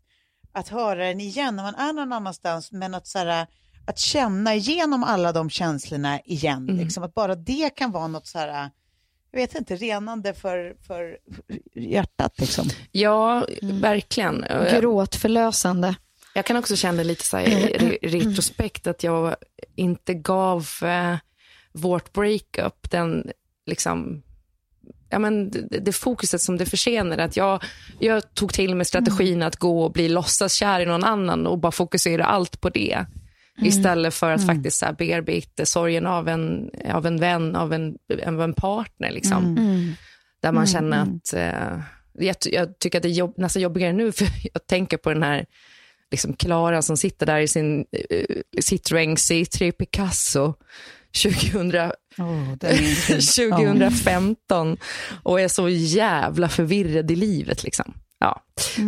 [0.53, 3.47] att höra den igen när man är någon annanstans men att, så här,
[3.87, 6.65] att känna igenom alla de känslorna igen.
[6.65, 8.69] Liksom, att bara det kan vara något så här,
[9.31, 11.17] jag vet inte, renande för, för
[11.75, 12.67] hjärtat liksom.
[12.91, 14.43] Ja, verkligen.
[14.43, 15.95] Och jag- Gråtförlösande.
[16.33, 19.35] Jag kan också känna lite så här, i re- retrospekt att jag
[19.75, 21.15] inte gav eh,
[21.71, 23.31] vårt breakup den,
[23.65, 24.21] liksom,
[25.09, 27.23] ja, men det, det fokuset som det förtjänade.
[27.23, 27.63] Att jag,
[27.99, 31.71] jag tog till mig strategin att gå och bli låtsaskär i någon annan och bara
[31.71, 33.05] fokusera allt på det.
[33.61, 37.97] Istället för att faktiskt så här, bearbeta sorgen av en, av en vän, av en,
[38.27, 39.11] av en partner.
[39.11, 39.55] Liksom.
[40.41, 41.33] Där man känner att...
[41.33, 41.81] Eh,
[42.13, 45.23] jag, jag tycker att det är jobb, nästan jobbigare nu, för jag tänker på den
[45.23, 45.45] här
[46.11, 50.53] liksom Klara som sitter där i sin uh, Citroën C3 Picasso
[51.23, 53.49] 2000, Oh, den är fin.
[53.51, 54.77] 2015
[55.23, 57.63] och är så jävla förvirrad i livet.
[57.63, 57.93] Liksom.
[58.19, 58.41] Ja.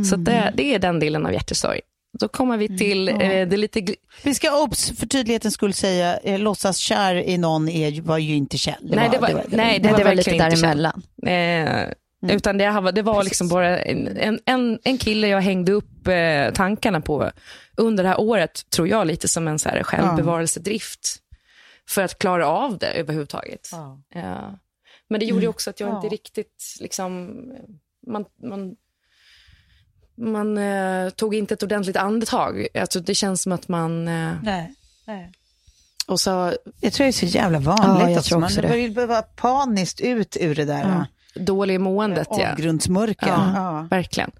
[0.10, 1.80] Så det, det är den delen av hjärtesorg.
[2.20, 3.96] Då kommer vi till eh, det lite...
[4.24, 8.36] Vi ska obs, för tydlighetens skull säga, eh, låtsas kär i någon är, var ju
[8.36, 8.76] inte Kjell.
[8.82, 11.02] Nej, det var, nej, det Nej, var, det var lite verkligen inte däremellan.
[11.26, 11.94] känt.
[12.24, 16.54] Eh, Utan det, det var liksom bara en, en- en, kille jag hängde upp eh,
[16.54, 17.32] tankarna på
[17.78, 21.20] under det här året, tror jag, lite som en så här självbevarelsedrift.
[21.90, 23.70] För att klara av det överhuvudtaget.
[23.72, 24.02] Ja.
[24.14, 24.60] Ja.
[25.10, 27.34] Men det gjorde ju också att jag inte riktigt, liksom,
[28.08, 28.76] man, man,
[30.18, 32.68] man eh, tog inte ett ordentligt andetag.
[32.74, 34.74] Alltså, det känns som att man, eh, Nej,
[35.08, 35.32] nej.
[36.08, 37.86] och så Jag tror det är så jävla vanligt.
[37.86, 38.30] Ja, jag alltså.
[38.30, 38.62] tror man det.
[38.62, 41.06] börjar behöva paniskt ut ur det där
[41.36, 42.28] dålig måendet.
[42.30, 42.42] ja.
[42.42, 42.52] Ja.
[42.52, 43.28] avgrundsmörker.
[43.28, 43.88] Ja, Ja.
[43.90, 44.32] verkligen.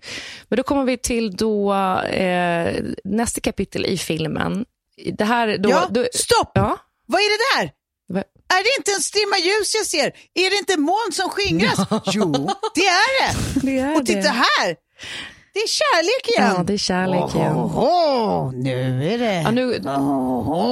[0.50, 4.66] Men då kommer vi till då, eh, nästa kapitel i filmen.
[5.14, 6.52] Det här, då, Ja, då, stopp!
[6.54, 7.72] Ja, Vad är det där?
[8.14, 8.24] Va-
[8.60, 10.06] Är det inte en strimma ljus jag ser?
[10.34, 11.80] Är det inte moln som skingras?
[12.06, 12.32] Jo,
[12.76, 13.60] det är det.
[13.66, 14.76] det är Och titta här!
[15.54, 16.54] Det är kärlek igen.
[16.58, 17.56] Ja, det är kärlek igen.
[17.56, 19.42] Åh, nu är det...
[19.42, 19.66] Ja, nu,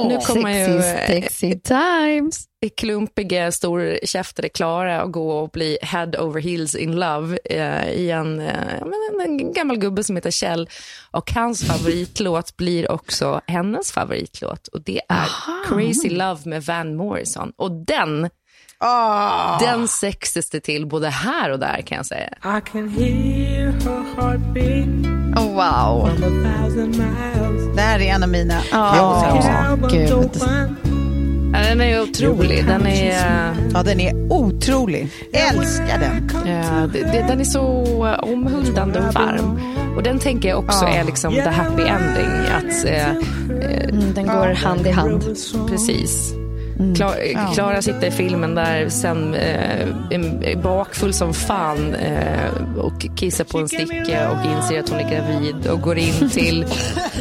[0.08, 2.44] nu kommer ju Sexy, eh, sexy times.
[2.76, 8.40] klumpiga, storkäftade Klara och gå och bli head over heels in love eh, i en,
[8.40, 10.68] eh, en, en gammal gubbe som heter Kjell.
[11.10, 15.26] Och hans favoritlåt blir också hennes favoritlåt och det är
[15.68, 17.52] Crazy Love med Van Morrison.
[17.56, 18.30] Och den,
[18.84, 19.58] Ah.
[19.60, 22.28] den sexes det till både här och där kan jag säga.
[22.58, 26.10] I can hear her heartbeat Oh, wow.
[27.74, 29.36] Det här är en av mina Ja,
[29.86, 30.46] open.
[31.52, 32.66] Ja, Den är otrolig.
[32.66, 35.08] Den är, eh, Ja, den är otrolig.
[35.32, 36.30] Älskar den.
[36.46, 36.86] Ja,
[37.28, 39.60] den är så eh, omhuldande och varm.
[39.96, 42.30] Och den tänker jag också är liksom the happy ending.
[42.56, 43.10] Att, eh,
[43.92, 45.24] Mm, den går hand i hand.
[45.70, 46.34] precis.
[46.96, 53.58] Kla- Klara sitter i filmen där sen eh, bakfull som fan eh, och kissar på
[53.58, 56.66] en sticka och inser att hon är gravid och går in till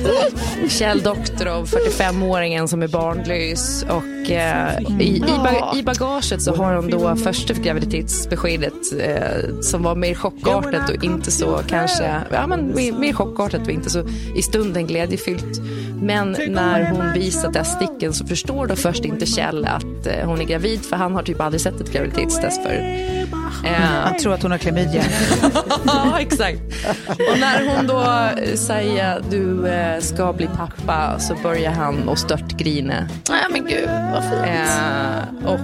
[0.70, 3.84] Kjell Doktorov, 45-åringen som är barnlös.
[3.90, 9.84] Och, eh, i, i, ba- I bagaget så har hon då första graviditetsbeskedet eh, som
[9.84, 14.04] var mer chockartat och inte så kanske, ja men mer, mer chockartat och inte så
[14.36, 15.62] i stunden glädjefyllt.
[16.02, 20.46] Men när hon visar testikeln så förstår då först inte Kjell att eh, hon är
[20.46, 23.28] gravid för han har typ aldrig sett ett graviditetstest förut.
[23.66, 25.04] Eh, Han tror att hon har klamydia.
[25.86, 26.60] ja, exakt.
[27.08, 32.20] Och när hon då eh, säger du eh, ska bli pappa så börjar han och
[32.20, 33.08] störtgrina.
[33.30, 34.46] Ja, men gud vad fint.
[34.46, 35.60] Eh, och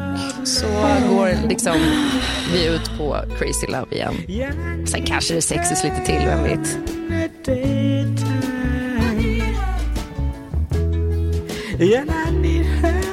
[0.47, 0.67] så
[1.09, 1.75] går liksom
[2.53, 4.87] vi ut på Crazy Love igen.
[4.87, 6.77] Sen kanske det sexes lite till, vem vet.
[11.79, 13.06] And I need her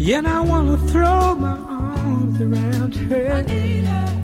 [0.00, 4.22] and I wanna throw my arms around want her.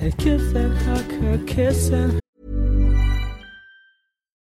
[0.00, 2.20] And kiss and hug her, kiss and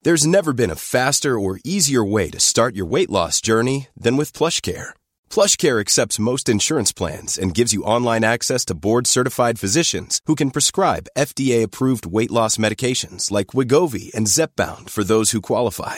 [0.03, 4.17] There's never been a faster or easier way to start your weight loss journey than
[4.17, 4.89] with PlushCare.
[5.29, 10.51] PlushCare accepts most insurance plans and gives you online access to board-certified physicians who can
[10.51, 15.97] prescribe FDA-approved weight loss medications like Wigovi and Zepbound for those who qualify.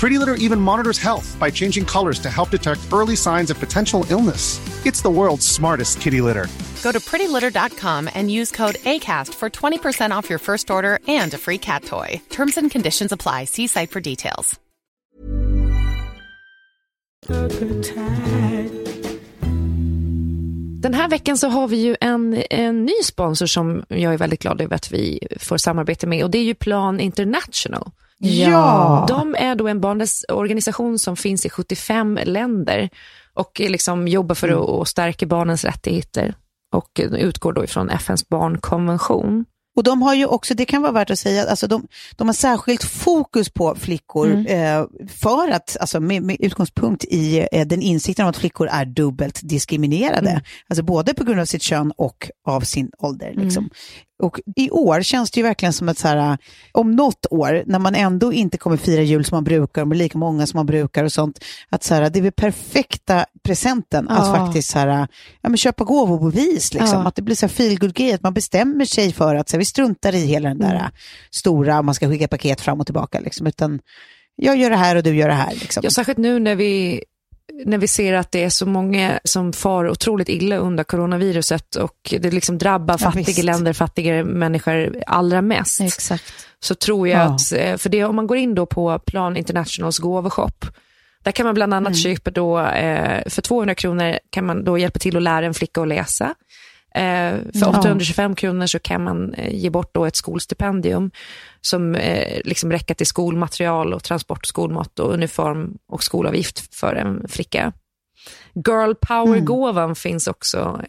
[0.00, 4.06] Pretty Litter even monitors health by changing colors to help detect early signs of potential
[4.08, 4.58] illness.
[4.86, 6.46] It's the world's smartest kitty litter.
[6.82, 11.38] Go to prettylitter.com and use code ACAST for 20% off your first order and a
[11.38, 12.22] free cat toy.
[12.30, 13.44] Terms and conditions apply.
[13.44, 14.58] See site for details.
[20.82, 24.42] Den här veckan så har vi ju en, en ny sponsor som jag är väldigt
[24.42, 27.90] glad över att vi får samarbete med och det är ju Plan International.
[28.20, 29.04] Ja.
[29.08, 32.88] De är då en barnrättsorganisation som finns i 75 länder
[33.34, 36.34] och liksom jobbar för att, att stärka barnens rättigheter
[36.74, 39.44] och utgår då ifrån FNs barnkonvention.
[39.76, 42.34] Och de har ju också, det kan vara värt att säga, alltså de, de har
[42.34, 48.24] särskilt fokus på flickor eh, för att, alltså med, med utgångspunkt i eh, den insikten
[48.24, 50.42] om att flickor är dubbelt diskriminerade.
[50.68, 53.32] Alltså både på grund av sitt kön och av sin ålder.
[53.36, 53.70] Liksom.
[54.20, 56.38] Och i år känns det ju verkligen som att så här,
[56.72, 60.18] om något år, när man ändå inte kommer fira jul som man brukar, med lika
[60.18, 64.26] många som man brukar och sånt, att så här, det är väl perfekta presenten att
[64.26, 64.34] Ja.
[64.46, 65.08] faktiskt så här,
[65.40, 67.00] ja, men köpa gåvobevis, liksom.
[67.02, 67.08] Ja.
[67.08, 69.56] att det blir så här feel good grej att man bestämmer sig för att så
[69.56, 70.90] här, vi struntar i hela den där Mm.
[71.30, 73.80] stora, man ska skicka paket fram och tillbaka, liksom, utan
[74.36, 75.52] jag gör det här och du gör det här.
[75.54, 75.80] Liksom.
[75.84, 77.02] Ja, särskilt nu när vi,
[77.66, 82.14] när vi ser att det är så många som far otroligt illa under coronaviruset och
[82.20, 83.42] det liksom drabbar Ja, fattiga visst.
[83.44, 85.80] länder, fattigare människor allra mest.
[85.80, 86.24] Exakt.
[86.60, 87.22] Så tror jag Ja.
[87.34, 90.66] att, eh, för det, om man går in då på Plan Internationals gåvoshop,
[91.22, 94.98] där kan man bland annat köpa då, eh, för 200 kronor kan man då hjälpa
[94.98, 96.34] till att lära en flicka att läsa.
[96.94, 101.10] Eh, för 825 kronor så kan man eh, ge bort då ett skolstipendium
[101.60, 107.28] som eh, liksom räcker till skolmaterial och transport, skolmat och uniform och skolavgift för en
[107.28, 107.72] flicka.
[108.54, 110.80] Girl power-gåvan finns också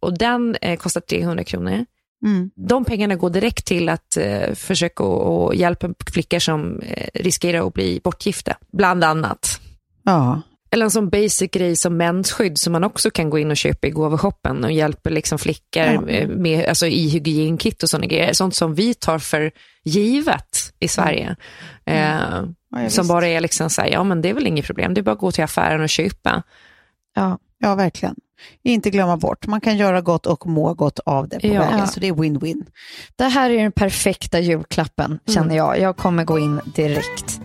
[0.00, 1.84] och den kostar 300 kronor.
[2.24, 2.50] Mm.
[2.54, 7.66] De pengarna går direkt till att eh, försöka och, och hjälpa flickor som eh, riskerar
[7.66, 9.60] att bli bortgifta, bland annat.
[10.02, 10.42] Ja.
[10.72, 13.86] Eller en sån basic grej som mensskydd som man också kan gå in och köpa
[13.86, 16.08] i gåvoshoppen och hjälper liksom flickor Ja.
[16.08, 18.32] eh, med, alltså i hygienkit och sådana grejer.
[18.32, 19.50] Sånt som vi tar för
[19.84, 21.36] givet i Sverige.
[21.84, 22.44] Eh,
[22.74, 25.00] Ja, som bara är liksom så här, ja men det är väl inget problem, det
[25.00, 26.42] är bara att gå till affären och köpa.
[27.14, 27.38] Ja.
[27.58, 28.14] ja, verkligen.
[28.64, 31.60] Inte glömma bort, man kan göra gott och må gott av det på Ja.
[31.60, 32.62] vägen, så det är win-win.
[33.16, 35.80] Det här är den perfekta julklappen känner jag.
[35.80, 37.40] Jag kommer gå in direkt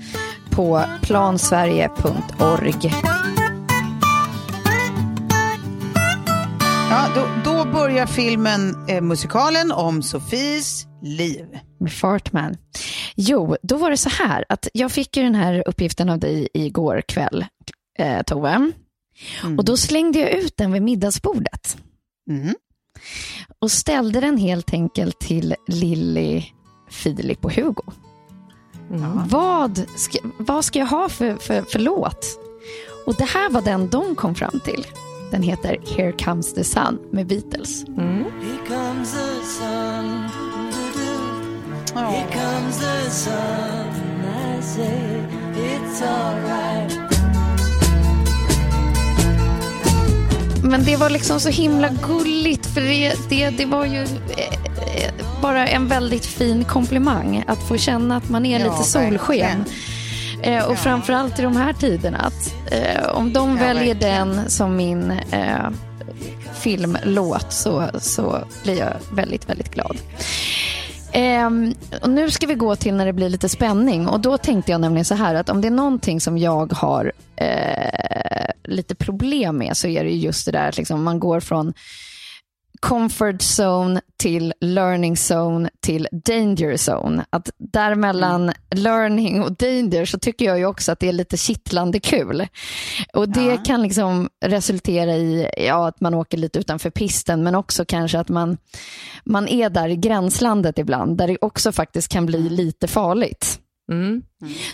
[0.58, 2.92] på plansverige.org.
[6.90, 11.46] Ja, då, då börjar filmen, eh, musikalen om Sofies liv.
[11.80, 12.58] med Fartman.
[13.16, 16.50] Jo, då var det så här att jag fick ju den här uppgiften av dig
[16.54, 17.46] igår kväll,
[18.00, 18.72] eh, Tove.
[19.58, 21.78] Och då slängde jag ut den vid middagsbordet
[22.30, 22.56] Mm.
[23.60, 26.44] och ställde den helt enkelt till Lilly,
[26.92, 27.84] Filip och Hugo.
[29.30, 32.26] Vad, ska, vad ska jag ha för, för, för låt?
[33.06, 34.88] Och det här var den de kom fram till.
[35.32, 37.86] Den heter Here comes the sun med Beatles.
[37.86, 40.30] Here comes the sun.
[41.96, 43.88] Here comes the sun.
[44.58, 45.24] I say
[45.56, 47.07] it's alright.
[50.64, 54.08] Men det var liksom så himla gulligt för det, det, det var ju eh,
[55.04, 59.12] eh, bara en väldigt fin komplimang att få känna att man är Ja, lite solsken.
[59.12, 59.66] verkligen.
[60.42, 62.18] Eh, och framförallt i de här tiderna.
[62.18, 64.36] Att, eh, om de Ja, väljer verkligen.
[64.36, 65.70] den som min eh,
[66.54, 69.98] filmlåt så, så blir jag väldigt, väldigt glad.
[71.12, 74.08] Ehm, och nu ska vi gå till när det blir lite spänning.
[74.08, 77.12] Och Då tänkte jag nämligen så här att om det är någonting som jag har
[77.36, 81.74] eh, lite problem med så är det just det där att liksom man går från
[82.80, 87.26] comfort zone till learning zone till danger zone.
[87.30, 92.00] Att däremellan learning och danger så tycker jag ju också att det är lite kittlande
[92.00, 92.48] kul.
[93.14, 97.86] Och det kan liksom resultera i ja, att man åker lite utanför pisten men också
[97.86, 98.58] kanske att man,
[99.24, 103.60] man är där i gränslandet ibland där det också faktiskt kan bli lite farligt.
[103.92, 104.24] Mm.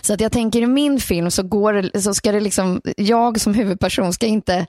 [0.02, 3.54] Så att jag tänker i min film så, går så ska det liksom, jag som
[3.54, 4.66] huvudperson ska inte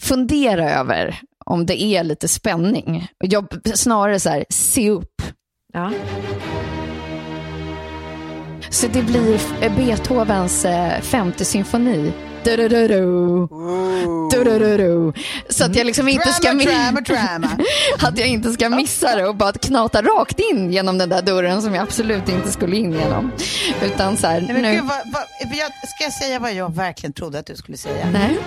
[0.00, 3.08] fundera över om det är lite spänning.
[3.18, 5.22] Jag, snarare så här, se upp.
[5.72, 5.92] Ja.
[8.70, 9.40] Så det blir
[9.76, 12.12] Beethovens eh, femte symfoni.
[12.44, 13.48] Du-du-du-du.
[14.30, 15.12] Du-du-du-du.
[15.48, 17.48] Så att jag liksom inte ska Drama, mi- drama, drama.
[18.08, 21.62] att jag inte ska missa det och bara knata rakt in genom den där dörren
[21.62, 23.32] som jag absolut inte skulle in genom.
[23.84, 24.72] Utan så här, Nej, men nu...
[24.72, 25.22] gud, vad, vad,
[25.58, 28.06] jag, ska jag säga vad jag verkligen trodde att du skulle säga?
[28.12, 28.38] Nej.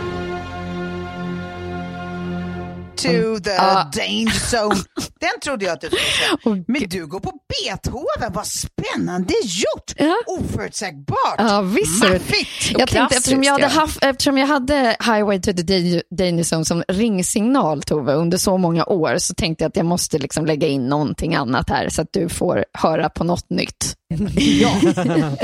[2.96, 3.91] To the Ja.
[3.96, 4.76] danger zone.
[5.20, 6.64] Den trodde jag att du skulle säga.
[6.68, 9.93] Men du går på Beethoven, vad spännande gjort!
[9.98, 10.16] Ja.
[10.28, 11.36] Oförutsägbart!
[11.38, 12.04] Ja, visst.
[12.04, 12.72] Maffigt!
[12.80, 16.84] Jag tänkte, eftersom jag, hade haft, eftersom jag hade Highway to the Danger Zone som
[16.88, 20.88] ringsignal, Tove, under så många år, så tänkte jag att jag måste liksom lägga in
[20.88, 23.96] någonting annat här, så att du får höra på något nytt.
[24.62, 24.72] Ja.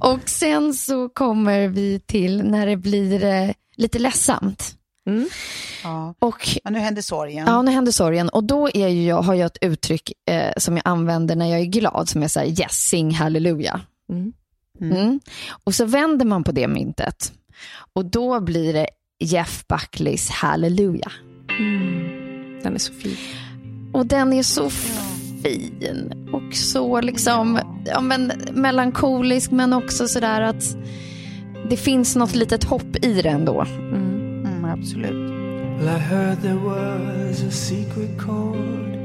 [0.00, 4.74] Och sen så kommer vi till när det blir eh, lite ledsamt.
[5.82, 6.14] Ja.
[6.18, 7.46] Och ja, nu händer sorgen.
[7.46, 8.28] Ja, nu händer sorgen.
[8.28, 11.60] Och då är ju jag, har jag ett uttryck eh, som jag använder när jag
[11.60, 13.80] är glad, som är så här, yes, sing halleluja.
[14.10, 14.32] Mm.
[14.80, 15.20] Mm.
[15.64, 17.32] Och så vänder man på det myntet.
[17.92, 18.86] Och då blir det
[19.20, 21.12] Jeff Buckleys halleluja.
[22.62, 23.16] Den är så fin.
[23.92, 30.76] Och den är så fin och så liksom, ja, men melankolisk men också sådär att
[31.70, 33.60] det finns något litet hopp i den då.
[33.60, 34.17] Mm,
[34.68, 35.14] absolut.
[35.78, 38.98] Well, I heard there was a secret chord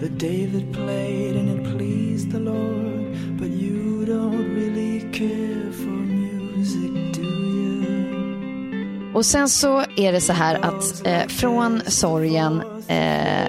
[0.00, 3.16] that David played and it pleased the Lord.
[3.38, 9.12] But you don't really care for music, do you?
[9.14, 13.48] Och sen så är det så här att eh, från sorgen eh,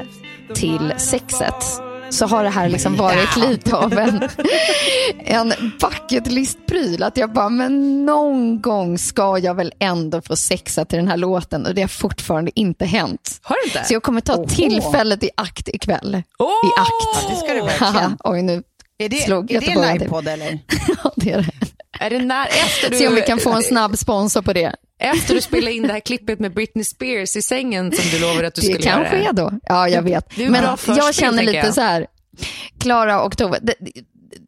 [0.54, 1.82] till sexet
[2.14, 4.30] så har det här liksom varit lite av en,
[5.18, 7.04] en bucket list-pryl.
[7.04, 11.18] Att jag bara, men någon gång ska jag väl ändå få sexa till den här
[11.18, 13.40] låten och det har fortfarande inte hänt.
[13.42, 13.84] Har du inte?
[13.84, 16.24] Så jag kommer ta tillfället i akt ikväll.
[16.40, 16.48] Åh!
[16.48, 17.30] I akt.
[17.30, 18.18] Det ska du verkligen.
[18.24, 18.64] Oj, nu
[18.98, 20.60] Är det, slog är det en livepodd eller?
[21.04, 21.68] Ja, det är det.
[22.00, 24.76] Är det när, efter du, Se om vi kan få en snabb sponsor på det.
[25.04, 28.48] Efter du spelade in det här klippet med Britney Spears i sängen som du lovade
[28.48, 29.10] att du Det skulle kan göra.
[29.10, 29.52] ske då.
[29.64, 30.36] Ja, jag vet.
[30.36, 31.74] Det är Men jag känner lite jag.
[31.74, 32.08] så här,
[32.80, 33.74] Klara och Tove, det,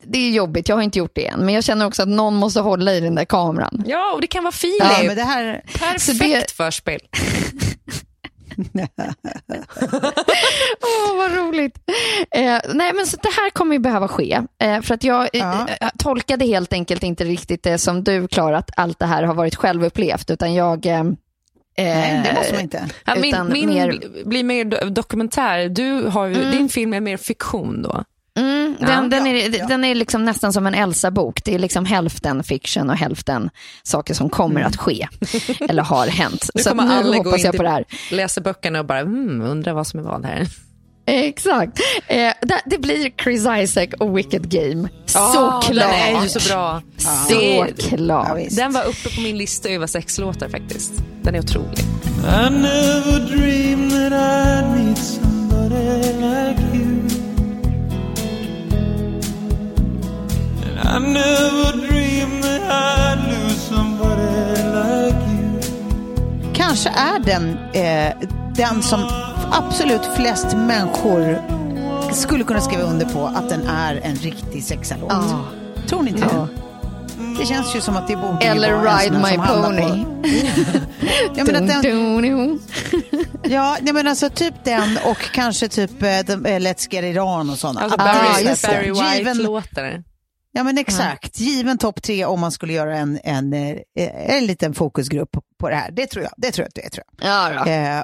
[0.08, 2.36] det är jobbigt, jag har inte gjort det än, men jag känner också att någon
[2.36, 3.84] måste hålla i den där kameran.
[3.88, 4.78] Ja, och det kan vara Filip.
[4.80, 5.62] Ja, men det här...
[5.80, 7.00] Perfekt det- förspel.
[10.82, 11.78] Åh, vad roligt.
[12.32, 14.42] Eh, nej, men så det här kommer ju behöva ske.
[14.62, 15.68] Eh, för att jag eh, Ja.
[15.82, 19.34] eh, tolkade helt enkelt inte riktigt det som du, Klara, att allt det här har
[19.34, 20.86] varit självupplevt, utan jag...
[20.86, 21.04] Eh,
[21.78, 22.90] Nej, det måste man eh, inte.
[23.06, 25.70] Ja, min min mer- bli- blir mer do- dokumentär.
[25.70, 28.04] Du har ju, Din film är mer fiktion då.
[28.40, 29.02] Mm, den, Ja.
[29.10, 29.68] den, är, Ja.
[29.68, 31.44] den är liksom nästan som en Elsa-bok.
[31.44, 33.50] Det är liksom hälften fiction och hälften
[33.84, 35.08] saker som kommer att ske
[35.70, 36.50] eller har hänt.
[36.56, 37.86] Nu Så nu alla gå hoppas in jag till- på det här.
[38.12, 40.48] Läser böckerna och bara, hmm, undrar vad som är vad här.
[41.08, 41.80] Exakt.
[42.08, 44.90] Eh, det, det blir Chris Isaac och Wicked Game.
[45.06, 45.68] Såklart.
[45.68, 45.80] Den
[46.18, 46.82] är ju så bra.
[46.98, 47.92] Såklart.
[47.98, 48.38] Ja.
[48.52, 50.94] Den var uppe på min lista över sexlåtar faktiskt.
[51.22, 51.80] Den är otrolig.
[51.80, 56.95] I never dreamed that I'd meet somebody like you.
[60.96, 64.22] I never dreamed that I'd lose somebody
[64.74, 66.54] like you.
[66.54, 68.14] Kanske är den eh,
[68.56, 69.00] den som
[69.52, 71.42] absolut flest människor
[72.14, 75.12] skulle kunna skriva under på att den är en riktig sexalåt.
[75.12, 75.46] Ja.
[75.88, 76.48] Tror ni inte det?
[77.40, 80.04] Det känns ju som att det borde Eller vara Ride My Pony.
[80.04, 80.28] På,
[81.36, 82.60] ja, men att den,
[83.44, 87.58] ja, nej, men alltså typ den och kanske typ eh, Let's Get It On och
[87.58, 87.82] sådana.
[87.82, 88.68] Alltså Ah, Barry, just det.
[88.68, 90.04] Barry Given- White-låtar.
[90.58, 93.78] Ja men exakt, given topp tre om man skulle göra en, en, eh,
[94.36, 95.92] en liten fokusgrupp på det här.
[95.92, 96.34] Det tror jag.
[96.38, 96.84] Det tror jag.
[96.84, 97.30] Det tror jag.
[97.30, 97.72] Ja, då.
[97.72, 98.04] Eh,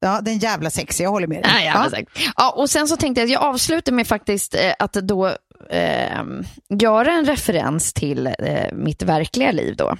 [0.00, 1.50] ja, den jävla sexig, jag håller med dig.
[1.64, 2.30] Ja, ja, ja.
[2.36, 5.26] ja, och sen så tänkte jag att jag avslutar med faktiskt eh, att då
[5.70, 6.22] eh,
[6.68, 9.96] göra en referens till eh, mitt verkliga liv då.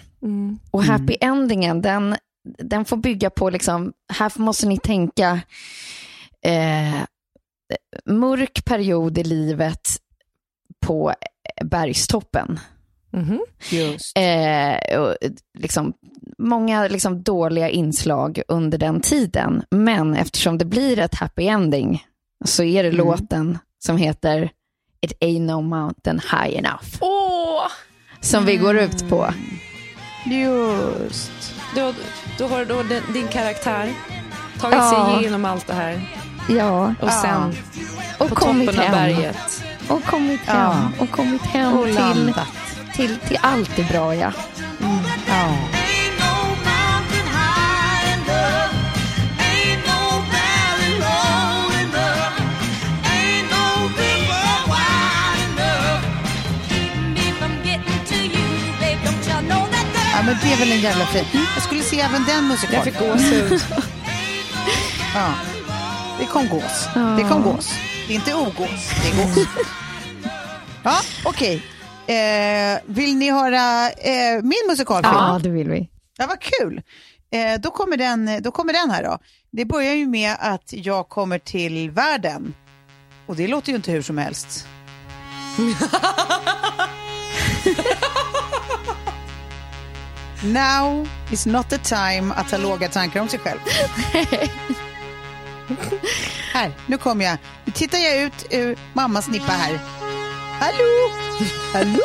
[0.70, 2.16] Och happy endingen, den,
[2.59, 5.40] den får bygga på, liksom, här måste ni tänka
[6.44, 7.03] eh,
[8.05, 9.88] mörk period i livet
[10.86, 11.14] på
[11.64, 12.61] bergstoppen.
[13.70, 14.18] Just.
[14.18, 15.16] Eh, och,
[15.59, 15.93] liksom,
[16.38, 19.62] många liksom, dåliga inslag under den tiden.
[19.70, 22.05] Men eftersom det blir ett happy ending
[22.45, 22.99] så är det Mm.
[23.07, 24.51] låten som heter
[25.01, 26.84] It ain't no mountain high enough.
[27.01, 27.62] Åh!
[28.20, 29.34] Som vi går ut på.
[30.26, 31.30] Just.
[31.76, 31.93] Då,
[32.38, 33.93] då har då din, din karaktär
[34.61, 35.12] tagit Ja.
[35.14, 36.01] sig igenom allt det här
[36.49, 37.55] Ja, och sen
[38.18, 39.64] och på toppen av berget.
[39.89, 40.57] Och kommit hem.
[40.57, 40.91] Ja.
[40.99, 42.35] Och kommit hem Och till,
[42.95, 44.33] till, till allt det bra, ja.
[45.28, 45.55] Ja.
[60.12, 61.24] ja, men det är väl en jävla fin.
[61.55, 62.85] Jag skulle se även den musikalen.
[62.85, 63.62] Jag fick gåshud.
[65.14, 65.28] Ja.
[66.18, 66.89] Det kom gås.
[67.16, 67.74] Det kom gås.
[68.07, 69.46] Det är inte ogås, det är gås.
[70.84, 71.62] ja, okej.
[72.07, 75.14] Eh, vill ni höra eh, min musikalfilm?
[75.14, 75.88] Ja, det vill vi.
[76.18, 76.82] Ja, vad kul.
[77.32, 79.18] Eh, då, kommer den, då kommer den här då.
[79.53, 82.55] Det börjar ju med att jag kommer till världen.
[83.26, 84.66] Och det låter ju inte hur som helst.
[90.44, 93.59] Now is not the time att ha låga tankar om sig själv.
[96.52, 97.38] här, nu kommer jag.
[97.64, 99.78] Nu tittar jag ut ur mammas nippa här.
[100.60, 101.10] Hallå!
[101.72, 102.02] Hallå!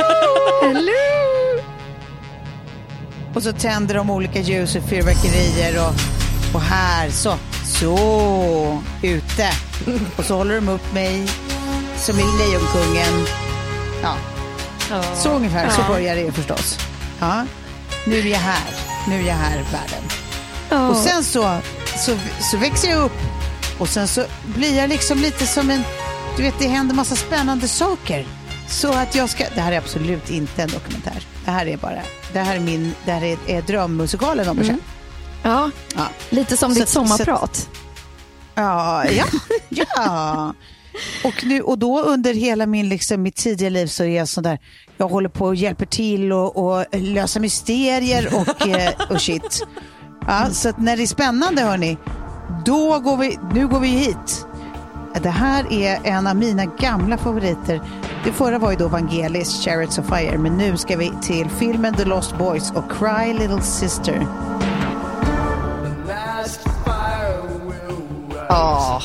[0.73, 1.17] Hallå!
[3.33, 5.93] Och så tänder de olika ljus och fyrverkerier och,
[6.55, 7.35] och här, så,
[7.79, 9.49] så, ute.
[10.17, 11.27] Och så håller de upp mig
[11.97, 13.27] som i Lejonkungen.
[14.01, 14.15] Ja,
[15.15, 16.79] så ungefär, så börjar det förstås.
[17.19, 17.45] Ja,
[18.05, 18.73] nu är jag här,
[19.07, 20.89] nu är jag här, världen.
[20.89, 21.57] Och sen så,
[21.97, 22.17] så,
[22.51, 23.17] så växer jag upp
[23.79, 24.25] och sen så
[24.55, 25.81] blir jag liksom lite som en,
[26.37, 28.25] du vet det händer massa spännande saker.
[28.67, 31.25] Så att jag ska, det här är absolut inte en dokumentär.
[31.45, 32.01] Det här är bara,
[32.33, 34.77] det här är min, det här är, är drömmusikalen om mm.
[35.43, 36.07] Ja, Ja.
[36.29, 37.69] lite som Så ditt sommarprat.
[38.55, 39.25] Ja, ja,
[39.69, 40.53] ja.
[41.23, 44.43] Och, nu, och då under hela min, liksom, mitt tidiga liv så är jag sån
[44.43, 44.59] där,
[44.97, 49.65] jag håller på och hjälper till och, och lösa mysterier och, eh, och shit.
[50.27, 51.97] Ja, så att när det är spännande hörni,
[52.65, 54.47] då går vi, nu går vi hit.
[55.21, 57.81] Det här är en av mina gamla favoriter.
[58.23, 61.93] Det förra var ju då Vangelis, Chariots of Fire, men nu ska vi till filmen
[61.93, 64.27] The Lost Boys och Cry Little Sister.
[68.49, 69.01] Ja.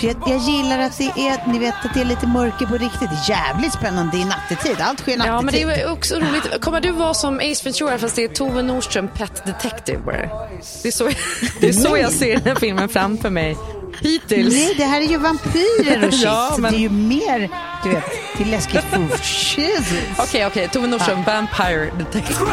[0.00, 2.74] För jag, jag gillar att det är, ni vet att det är lite mörker på
[2.74, 3.10] riktigt.
[3.10, 4.76] Det är jävligt spännande i nattetid.
[4.80, 5.34] Allt sker nattetid.
[5.34, 6.60] Ja, men det är också roligt.
[6.60, 9.98] Kommer du vara som Ace Ventura fast det är Tove Nordström Pet Detective?
[9.98, 10.16] bara?
[10.82, 11.10] Det är så,
[11.60, 13.56] det är så jag ser den här filmen framför mig.
[14.00, 14.54] Hittills.
[14.54, 16.22] Nej, det här är ju vampyrer och shit.
[16.24, 17.50] Ja, men- Det är ju mer,
[17.84, 18.04] du vet,
[18.38, 19.10] det är läskigt Okej,
[20.18, 20.24] okej.
[20.24, 20.68] Okay, okay.
[20.68, 22.46] Tove Nordström, Vampire Detective.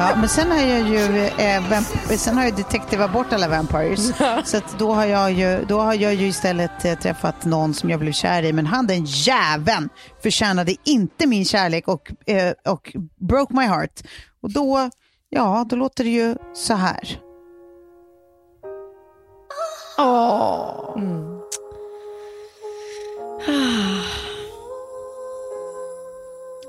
[0.00, 4.12] Ja, men sen har jag ju eh, vamp- sen har jag detektivat bort alla vampires.
[4.44, 7.90] Så att då, har jag ju, då har jag ju istället eh, träffat någon som
[7.90, 8.52] jag blev kär i.
[8.52, 9.88] Men han den jäveln
[10.22, 14.00] förtjänade inte min kärlek och, eh, och broke my heart.
[14.42, 14.90] Och då,
[15.28, 17.18] ja, då låter det ju så här.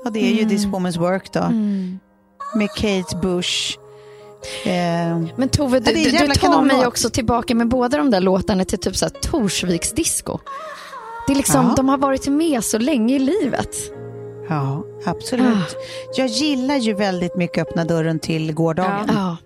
[0.04, 1.40] Ja, det är ju This Woman's Work då.
[2.54, 3.78] Med Kate Bush.
[4.64, 8.64] Eh, Men Tove, du, du, du tar mig också tillbaka med båda de där låtarna
[8.64, 10.38] till typ så här Torsviks disco.
[11.26, 11.74] Det är liksom, Ja.
[11.76, 13.76] de har varit med så länge i livet.
[14.48, 15.76] ja, absolut.
[16.16, 19.10] Jag gillar ju väldigt mycket Öppna dörren till gårdagen.
[19.14, 19.36] Ja.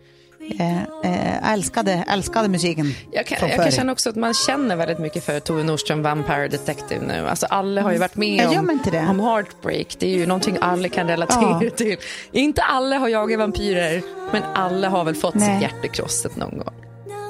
[0.51, 4.99] Eh, eh, älskade, älskade musiken Jag kan, jag kan känna också att man känner väldigt
[4.99, 7.29] mycket för Tove Nordström Vampire Detective nu.
[7.29, 8.81] Alltså alla har ju varit med om,
[9.11, 9.97] om Heartbreak.
[9.99, 11.71] Det är ju någonting alla kan relatera Ja.
[11.71, 11.97] till.
[12.33, 15.55] Inte alla har jagat vampyrer, men alla har väl fått Nej.
[15.55, 16.75] sitt hjärta krossat någon gång.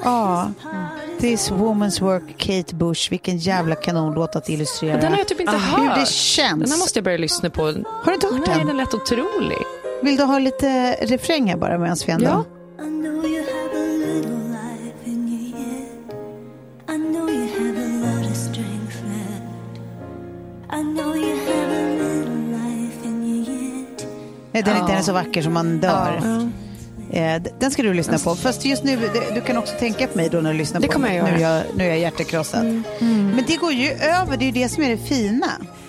[0.03, 0.51] Ja,
[1.19, 3.11] This Woman's Work, Kate Bush.
[3.11, 4.97] Vilken jävla kanonlåt att illustrera.
[5.01, 5.81] Den har jag typ inte hört.
[5.81, 6.61] Hur det känns.
[6.63, 7.61] Den här måste jag börja lyssna på.
[7.63, 7.73] Har
[8.05, 8.67] du inte hört Nej, den?
[8.67, 9.57] den lät otrolig.
[10.01, 12.25] Vill du ha lite refräng här bara medan vi ändå...
[12.25, 12.54] Ja.
[24.61, 26.21] Den, den är så vacker som man dör.
[27.11, 28.35] Eh, Den ska du lyssna på.
[28.35, 30.87] Fast just nu, det- du kan också tänka på mig då när du lyssnar Det
[30.87, 31.17] på kommer den.
[31.17, 31.55] jag Nu är göra.
[31.55, 32.83] jag, nu är jag hjärtekrossad.
[32.99, 35.47] Men det går ju över, det är ju det som är det fina.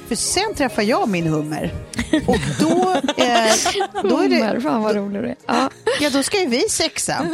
[0.09, 1.75] För sen träffar jag min hummer.
[2.27, 2.67] Och då,
[3.17, 3.53] eh,
[4.03, 5.37] då är Hummer, det, fan vad rolig du är.
[5.47, 5.71] Ja.
[6.01, 7.27] ja, då ska ju vi sexa.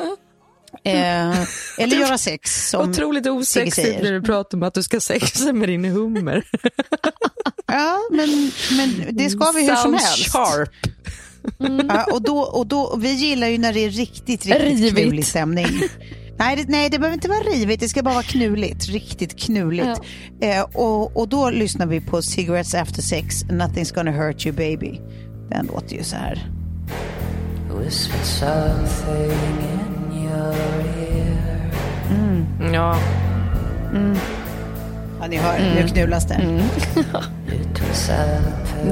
[0.85, 1.41] Eh,
[1.79, 4.03] eller göra sex som Otroligt Sigge osexigt säger.
[4.03, 6.45] när du pratar om att du ska sexa med din hummer.
[7.67, 10.33] Ja, men, men det ska vi hur som Sounds helst.
[10.33, 10.71] sharp.
[11.89, 14.95] Ja, och då, och då, och vi gillar ju när det är riktigt, riktigt Rivigt.
[14.95, 15.67] knulig stämning.
[16.39, 18.89] Nej det, nej, det behöver inte vara rivigt, det ska bara vara knulligt.
[18.89, 20.01] Riktigt knulligt.
[20.41, 25.01] Eh, och, och då lyssnar vi på Cigarettes After Sex, Nothing's gonna hurt you baby.
[25.51, 26.49] Den låter ju så här.
[30.11, 30.55] In your
[30.99, 31.73] ear.
[35.23, 35.29] Ja.
[35.29, 36.61] Ni hör, nu knullas det.
[37.89, 38.13] Was a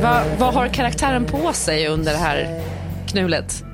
[0.02, 2.60] Va, vad har karaktären på sig under det här
[3.06, 3.64] knulet?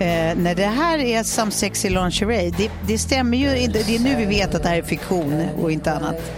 [0.00, 3.66] Eh, när det här är Some Sexy Lingerie, det, det stämmer ju.
[3.66, 6.32] Det är nu vi vet att det här är fiktion och inte annat.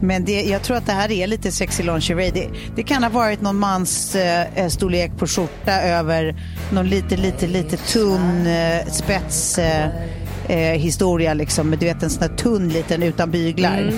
[0.00, 2.30] Men det, jag tror att det här är lite sexy lingerie.
[2.30, 6.36] Det, det kan ha varit någon mans eh, storlek på skjorta över
[6.72, 9.88] någon lite, lite, lite tunn eh, spets eh,
[10.48, 11.70] eh, historia liksom.
[11.70, 13.92] Du vet en sån här tunn liten utan byglar.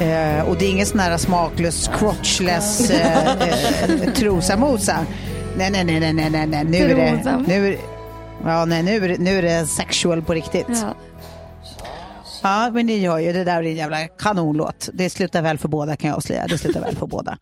[0.00, 5.06] Eh, och det är ingen sån här smaklös, crotchless eh, eh, trosamosa.
[5.56, 6.64] Nej, nej, nej, nej, nej, nej, nej.
[6.64, 7.78] Nu är det, nu är,
[8.44, 10.66] ja, nej, nu är det, nu är det sexual på riktigt.
[10.68, 10.94] Ja.
[12.42, 12.70] Ja.
[12.72, 14.88] men ni hör ju, det där är en jävla kanonlåt.
[14.92, 16.46] Det slutar väl för båda kan jag avslöja.
[16.46, 17.38] Det slutar väl för båda.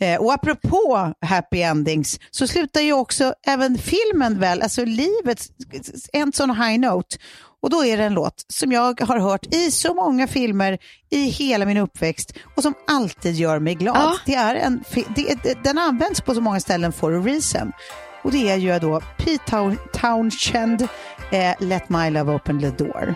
[0.00, 5.46] Eh, och apropå happy endings så slutar ju också även filmen väl, alltså livet,
[6.12, 7.16] en sån high note.
[7.62, 10.78] Och då är det en låt som jag har hört i så många filmer
[11.10, 13.96] i hela min uppväxt och som alltid gör mig glad.
[13.96, 14.16] Ja.
[14.26, 14.84] Det är en,
[15.16, 17.72] det, den används på så många ställen for a reason.
[18.22, 20.82] Och det är ju då Pete Town- Townshend,
[21.32, 23.14] eh, Let My Love Open the Door.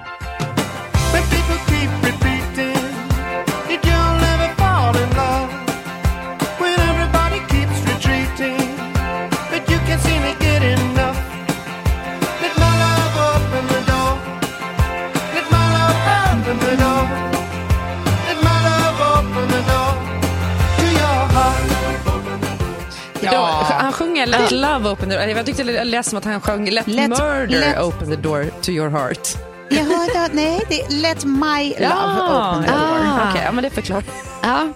[24.26, 25.28] Sjunger Let love open the door.
[25.28, 28.50] Jag tyckte det lät som att han sjöng Let, Let- murder let- open the door
[28.62, 29.28] to your heart.
[29.70, 33.00] Jag hörde, nej, det är Let My Love Open the Door.
[33.00, 33.30] Ah.
[33.30, 34.04] Okej, ja, men det förklarar.
[34.42, 34.68] Ja.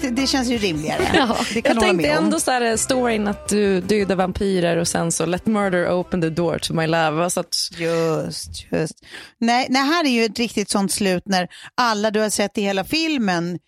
[0.00, 1.02] Det, det känns ju rimligare.
[1.14, 1.36] Ja.
[1.54, 5.26] Det Jag tänkte med ändå så här, storyn att du dödar vampyrer och sen så
[5.26, 7.30] let murder open the door to my love.
[7.30, 8.94] Så att, Just, just.
[9.40, 12.62] Nej, nej, här är ju ett riktigt sånt slut när alla du har sett i
[12.62, 13.58] hela filmen eh,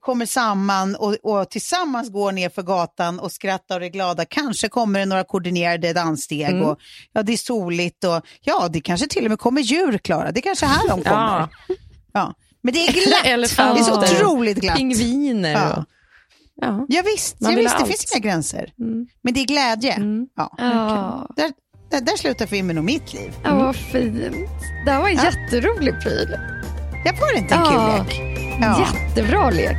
[0.00, 4.24] kommer samman och, och tillsammans går ner för gatan och skrattar och är glada.
[4.24, 6.78] Kanske kommer det några koordinerade danssteg och
[7.12, 10.32] ja, det är soligt och ja, det kanske till och med kommer djur, Klara.
[10.32, 11.38] Det är kanske här de kommer.
[11.38, 11.48] Ja.
[12.12, 12.34] Ja.
[12.62, 13.24] Men det är glatt.
[13.56, 14.76] det är så otroligt glatt.
[14.76, 15.52] pingviner.
[15.52, 15.84] Ja.
[16.60, 16.86] Ja.
[16.88, 17.88] Ja, visst, Man ja, visst det allt.
[17.88, 18.72] finns inga gränser.
[19.22, 19.98] Men det är glädje.
[20.36, 20.54] Ja.
[20.58, 21.28] Ja.
[21.36, 21.52] Där,
[21.90, 23.32] där, där slutar filmen om mitt liv.
[23.44, 24.22] ja, vad fint.
[24.84, 26.36] Det här var en jätterolig pryl.
[27.04, 28.04] Jag får inte en Ja.
[28.08, 28.27] kul lek.
[28.60, 28.92] Ja.
[28.94, 29.76] Jättebra lek.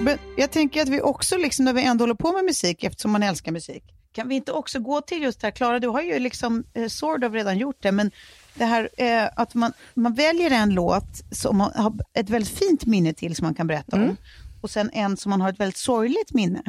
[0.00, 3.10] Men jag tänker att vi också, liksom, när vi ändå håller på med musik, eftersom
[3.10, 6.02] man älskar musik, kan vi inte också gå till just det här, Klara, du har
[6.02, 8.10] ju liksom eh, sort of redan gjort det, men
[8.54, 12.86] det här eh, att man, man väljer en låt som man har ett väldigt fint
[12.86, 14.16] minne till som man kan berätta om,
[14.60, 16.62] och sen en som man har ett väldigt sorgligt minne.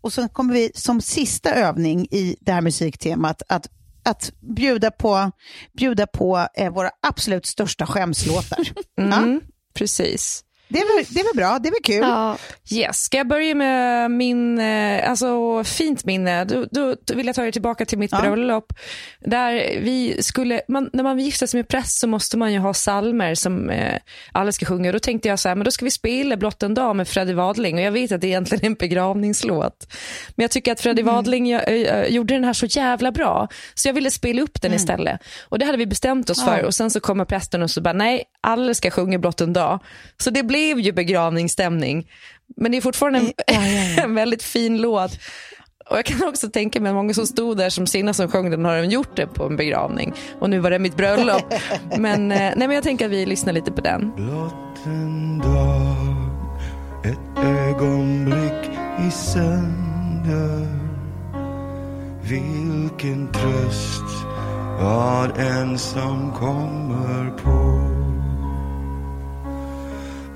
[0.00, 3.68] Och sen kommer vi som sista övning i det här musiktemat att,
[4.04, 5.30] att bjuda på,
[5.72, 8.58] bjuda på eh, våra absolut största skämslåtar.
[8.94, 9.40] Ja,
[9.74, 10.44] Precis.
[10.70, 12.08] Det, är väl, det är väl bra, det är väl kul.
[12.08, 12.36] Ja.
[12.70, 12.96] Yes.
[13.02, 16.44] Ska jag börja med min, eh, alltså fint minne?
[16.44, 18.20] Då, då, vill jag ta er tillbaka till mitt Ja.
[18.20, 18.72] bröllop.
[19.20, 22.74] Där vi skulle, man, när man gifter sig med präst så måste man ju ha
[22.74, 23.98] salmer som eh,
[24.32, 24.92] alla ska sjunga.
[24.92, 27.32] Då tänkte jag så här, men då ska vi spela Blott en dag med Freddie
[27.34, 27.74] Wadling.
[27.76, 29.86] Och jag vet att det egentligen är en begravningslåt.
[30.36, 33.48] Men jag tycker att Freddie Wadling eh, eh, gjorde den här så jävla bra.
[33.74, 35.20] Så jag ville spela upp den istället.
[35.48, 36.64] Och det hade vi bestämt oss för.
[36.64, 39.78] Och sen så kommer prästen och så bara, nej, alla ska sjunga Blott en dag.
[40.18, 42.10] Så det blev ju begravningsstämning.
[42.56, 45.18] Men det är fortfarande en, en väldigt fin låt.
[45.90, 48.50] Och Jag kan också tänka mig att många som stod där som senast som sjöng
[48.50, 50.14] den har även gjort det på en begravning.
[50.38, 51.54] Och nu var det mitt bröllop.
[51.98, 54.12] Men, eh, nej, men jag tänker att vi lyssnar lite på den.
[54.16, 56.30] Blott en dag,
[57.04, 58.70] ett ögonblick
[59.08, 60.66] i sönder.
[62.22, 64.26] Vilken tröst
[64.80, 67.89] vad än som kommer på.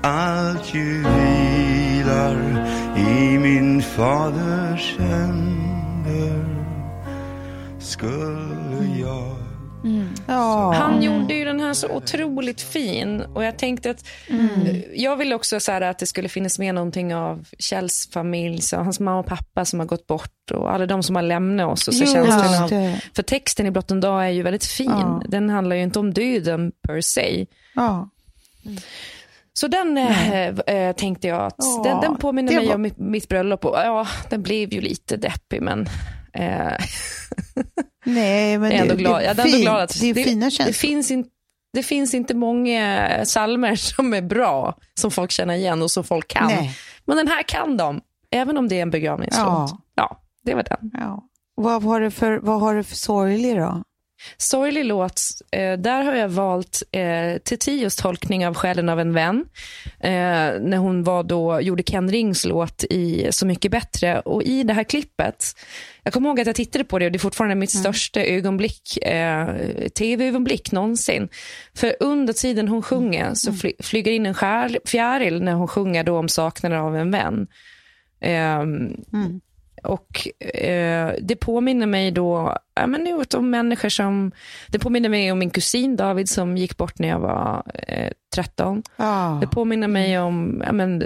[0.05, 2.37] Allt ju vilar
[2.97, 6.45] i min faders händer
[7.79, 9.35] skulle jag
[10.27, 10.73] Ja.
[10.73, 13.21] Han gjorde ju den här så otroligt fin.
[13.21, 14.05] Och jag tänkte att
[14.95, 18.77] Jag ville också så här att det skulle finnas med någonting av Kjells familj, så
[18.77, 21.87] hans mamma och pappa som har gått bort och alla de som har lämnat oss.
[21.87, 23.01] Och så känslan av, det.
[23.15, 24.89] för texten i Blott en dag är ju väldigt fin.
[24.89, 25.21] Ja.
[25.27, 27.45] Den handlar ju inte om döden per se.
[27.75, 28.09] Ja.
[29.59, 32.97] Så den eh, tänkte jag att Ja, den, den påminner det mig var- om mitt,
[32.97, 33.65] mitt bröllop.
[33.65, 35.87] Och, ja, den blev ju lite deppig men
[36.33, 36.71] eh,
[38.05, 39.21] Nej, men jag är ändå det, glad.
[39.21, 39.61] det är fint.
[39.61, 40.73] glad att det är det, fina det, känslor.
[40.73, 41.25] finns in,
[41.73, 46.27] det finns inte många salmer som är bra, som folk känner igen och som folk
[46.27, 46.47] kan.
[46.47, 46.77] Nej.
[47.05, 48.01] Men den här kan de,
[48.31, 49.45] även om det är en begravningslåt.
[49.47, 49.77] Ja.
[49.95, 50.19] Ja.
[50.43, 50.91] det var den.
[50.93, 51.23] Ja.
[51.55, 53.83] Vad har du för, vad har du för sorglig då?
[54.37, 55.21] Sorglig låt,
[55.51, 59.45] eh, där har jag valt eh, Titios tolkning av Själen av en vän.
[59.99, 60.11] Eh,
[60.61, 64.19] när hon var då, gjorde Ken Rings låt i Så mycket bättre.
[64.19, 65.45] Och i det här klippet,
[66.03, 68.97] jag kommer ihåg att jag tittade på det och det är fortfarande mitt största ögonblick,
[68.97, 69.47] eh,
[69.97, 71.29] tv-ögonblick någonsin.
[71.73, 76.03] För under tiden hon sjunger så fly, flyger in en skär, fjäril när hon sjunger
[76.03, 77.47] då om saknaden av en vän.
[78.21, 78.95] Ehm,
[79.85, 84.31] och eh, det påminner mig då ja, men om människor som...
[84.67, 88.83] Det påminner mig om min kusin David som gick bort när jag var eh, 13.
[88.97, 89.37] Ja.
[89.41, 91.03] Det påminner mig om ja, men,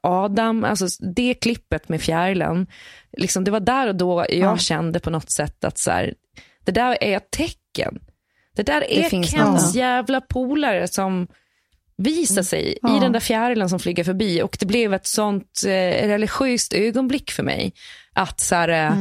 [0.00, 2.66] Adam, alltså det klippet med fjärilen.
[3.16, 4.56] Liksom, det var där och då jag Ja.
[4.56, 6.14] kände på något sätt att så här,
[6.64, 7.98] det där är ett tecken.
[8.56, 9.74] Det där är finns Kens något.
[9.74, 11.26] jävla polare som
[12.02, 12.96] visar sig Ja.
[12.96, 14.42] i den där fjärilen som flyger förbi.
[14.42, 17.72] Och det blev ett sånt eh, religiöst ögonblick för mig.
[18.12, 18.94] Att så här, eh,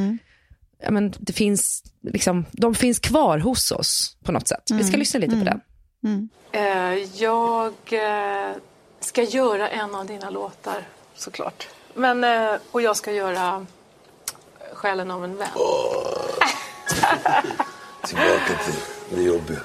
[0.84, 4.64] ja, men det finns, liksom, de finns kvar hos oss på något sätt.
[4.72, 5.62] Vi ska lyssna lite på den.
[6.52, 8.52] Eh, Jag eh,
[9.00, 10.84] ska göra en av dina låtar,
[11.16, 11.68] såklart.
[11.94, 13.66] Men, eh, och jag ska göra
[14.74, 15.48] Själen av en vän.
[18.06, 18.74] Tillbaka till
[19.18, 19.60] det jobbiga.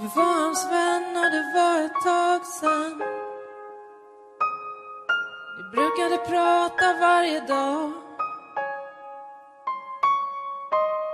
[0.00, 3.02] Du var hans vän och det var ett tag sen.
[5.56, 7.92] Vi brukade prata varje dag.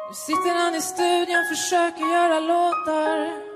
[0.08, 3.52] Nu sitter han i studion, försöker göra låtar.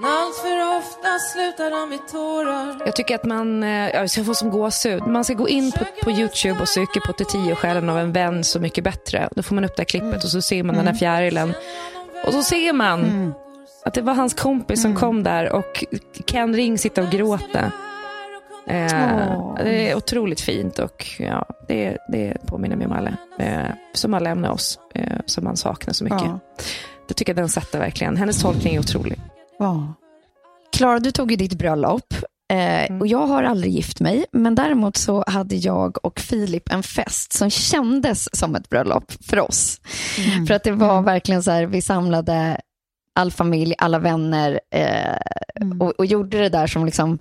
[0.00, 2.82] Men allt för ofta slutar de i tårar.
[2.86, 5.06] Jag tycker att man, eh, jag får som gåshud.
[5.06, 8.44] Man ska gå in på, på YouTube och söka på Tio Själen av en vän
[8.44, 9.28] så mycket bättre.
[9.30, 11.54] Då får man upp det här klippet och så ser man den här fjärilen.
[12.26, 13.34] Och så ser man
[13.84, 15.84] att det var hans kompis som kom där och
[16.26, 17.70] Ken Ring sitter och gråter.
[18.66, 24.12] Eh, Det är otroligt fint och ja, det, det påminner mig om alla eh, som
[24.12, 26.22] har lämnat oss, eh, som man saknar så mycket.
[26.24, 26.38] Ja.
[27.08, 28.16] Det tycker jag den sätter verkligen.
[28.16, 29.20] Hennes tolkning är otrolig.
[29.58, 29.94] Ja.
[30.72, 32.14] Klara, du tog ju ditt bröllop.
[32.52, 36.82] Eh, och jag har aldrig gift mig, men däremot så hade jag och Filip en
[36.82, 39.80] fest som kändes som ett bröllop för oss.
[40.46, 42.60] För att det var verkligen så här, vi samlade
[43.14, 45.16] all familj, alla vänner eh,
[45.80, 47.18] och, och gjorde det där som, liksom,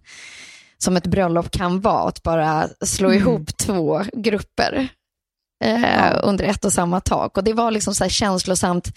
[0.77, 4.87] som ett bröllop kan vara, att bara slå ihop två grupper
[5.63, 7.37] eh, under ett och samma tak.
[7.37, 8.91] Och det var liksom så här känslosamt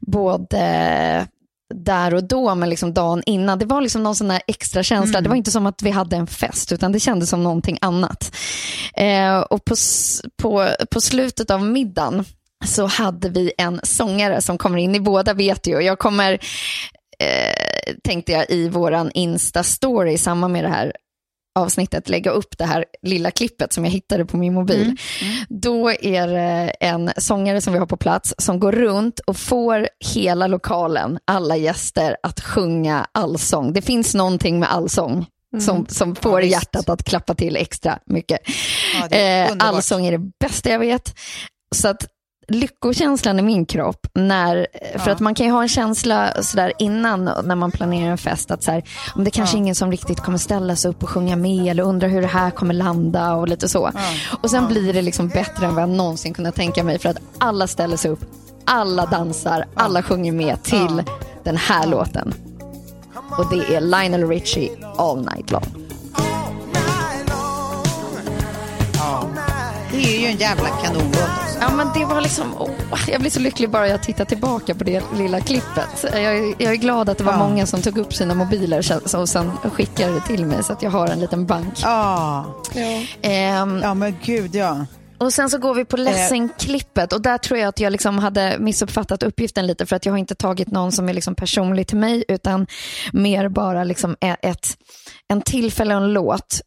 [0.00, 1.26] både
[1.74, 3.58] där och då, men liksom dagen innan.
[3.58, 5.20] Det var liksom någon sån extra känsla.
[5.20, 8.36] Det var inte som att vi hade en fest, utan det kändes som någonting annat.
[8.94, 9.74] Eh, och på,
[10.42, 12.24] på, på slutet av middagen
[12.66, 14.92] så hade vi en sångare som kommer in.
[14.92, 16.32] Ni båda vet ju, jag kommer,
[17.18, 20.92] eh, tänkte jag, i våran Insta-story i samband med det här
[21.54, 24.96] avsnittet lägga upp det här lilla klippet som jag hittade på min mobil.
[25.48, 29.88] Då är det en sångare som vi har på plats som går runt och får
[30.14, 33.72] hela lokalen, alla gäster, att sjunga allsång.
[33.72, 35.26] Det finns någonting med allsång
[35.60, 38.38] som, som får hjärtat att klappa till extra mycket.
[39.10, 41.14] Ja, Eh, allsång är det bästa jag vet.
[41.74, 42.06] Så att
[42.48, 44.66] lyckokänslan i min kropp, när,
[44.98, 48.50] för att man kan ju ha en känsla sådär innan när man planerar en fest,
[48.50, 48.82] att så här,
[49.14, 51.82] om det kanske är ingen som riktigt kommer ställa sig upp och sjunga med eller
[51.82, 53.90] undrar hur det här kommer landa och lite så.
[54.42, 57.18] Och sen blir det liksom bättre än vad jag någonsin kunnat tänka mig för att
[57.38, 58.20] alla ställer sig upp,
[58.64, 61.02] alla dansar, alla sjunger med till
[61.44, 62.34] den här låten.
[63.38, 65.87] Och det är Lionel Richie All Night Long.
[70.16, 71.28] Är ju en jävla kanonlåt.
[71.60, 72.70] Ja, men det var liksom, åh,
[73.08, 76.04] jag blir så lycklig bara jag tittar tillbaka på det lilla klippet.
[76.12, 77.38] Jag, är- jag är glad att det var Ja.
[77.48, 80.90] många som tog upp sina mobiler och sen skickade det till mig så att jag
[80.90, 81.74] har en liten bank.
[81.82, 82.44] Ja.
[83.22, 84.86] Ehm, ja, men gud ja.
[85.20, 86.02] Och sen så går vi på Eh.
[86.02, 90.12] ledsen-klippet och där tror jag att jag liksom hade missuppfattat uppgiften lite för att jag
[90.12, 92.66] har inte tagit någon som är liksom personlig till mig utan
[93.12, 94.66] mer bara liksom e- ett,
[95.28, 96.60] en tillfälle och en låt.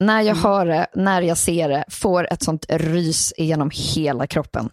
[0.00, 4.70] När jag hör det, när jag ser det, får ett sånt rys genom hela kroppen.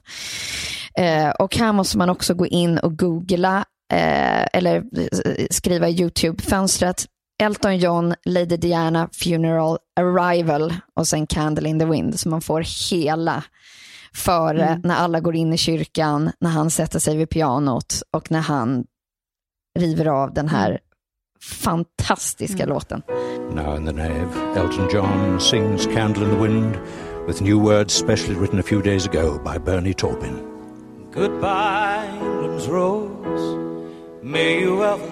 [0.98, 6.02] Eh, och här måste man också gå in och googla eh, eller eh, skriva i
[6.02, 7.06] YouTube-fönstret
[7.44, 12.20] Elton John, Lady Diana, Funeral, Arrival och sen Candle in the Wind.
[12.20, 13.44] Så man får hela
[14.14, 14.82] före Mm.
[14.84, 18.86] när alla går in i kyrkan, när han sätter sig vid pianot och när han
[19.80, 20.80] river av den här
[21.46, 23.02] fantastiska låten.
[23.54, 26.78] Now in the nave, Elton John sings Candle in the Wind
[27.28, 30.40] with new words specially written a few days ago by Bernie Taupin.
[31.14, 33.58] Goodbye, England's rose.
[34.24, 35.10] May you ever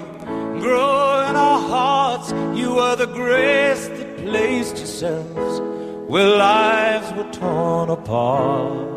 [0.60, 2.32] grow in our hearts.
[2.56, 5.62] You are the grace that placed yourselves
[6.10, 8.90] where lives were torn apart.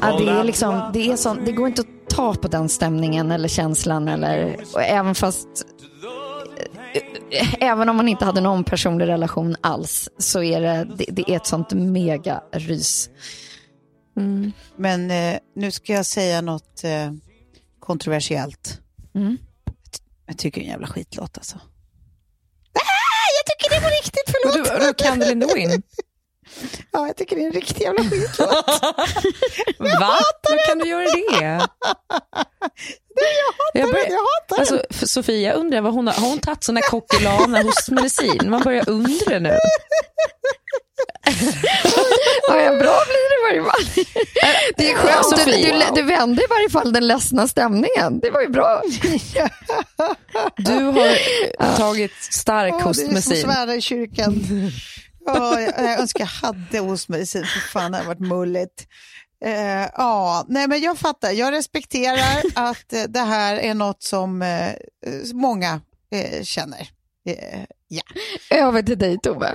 [0.00, 3.30] Ja, det, är liksom, det, är sån, det går inte att ta på den stämningen
[3.30, 4.08] eller känslan.
[4.08, 5.48] Eller, och även fast
[7.30, 11.30] eh, Även om man inte hade någon personlig relation alls så är det, det, det
[11.30, 13.10] är ett sånt mega rys.
[14.76, 17.12] Men eh, nu ska jag säga något eh,
[17.80, 18.80] kontroversiellt.
[19.14, 19.38] Mm.
[20.26, 21.56] Jag tycker det är en jävla skitlåt alltså.
[22.72, 24.68] Ah, jag tycker det är på riktigt, förlåt.
[24.68, 25.82] Vadå, vadå, Candle in the Wind?
[26.92, 28.50] Ja, jag tycker det är en riktig jävla skitlåt.
[29.78, 30.18] Va?
[30.48, 31.44] Hur kan du göra det?
[33.14, 34.58] jag hatar Jag den, jag hatar.
[34.58, 38.50] Alltså, Sofia undrar vad hon har, har hon tagit sån där hos medicin?
[38.50, 39.58] Man börjar undra nu.
[42.48, 43.84] Ja, ja, bra blir det i varje fall.
[44.76, 48.20] Det är skönt, du, du, du vände i varje fall den ledsna stämningen.
[48.20, 48.82] Det var ju bra.
[50.56, 53.42] Du har tagit stark Åh, det är som hostmedicin.
[53.42, 54.44] svära i kyrkan.
[55.34, 58.86] Ja, jag, önskar jag hade hostmedicin, för fan det hade varit mulligt.
[59.44, 61.30] Eh, ja, nej men jag fattar.
[61.30, 64.74] Jag respekterar att eh, det här är något som eh, eh,
[65.32, 65.80] många
[66.12, 66.88] eh, känner.
[67.26, 68.02] Eh, ja.
[68.50, 69.52] Över till dig Tove.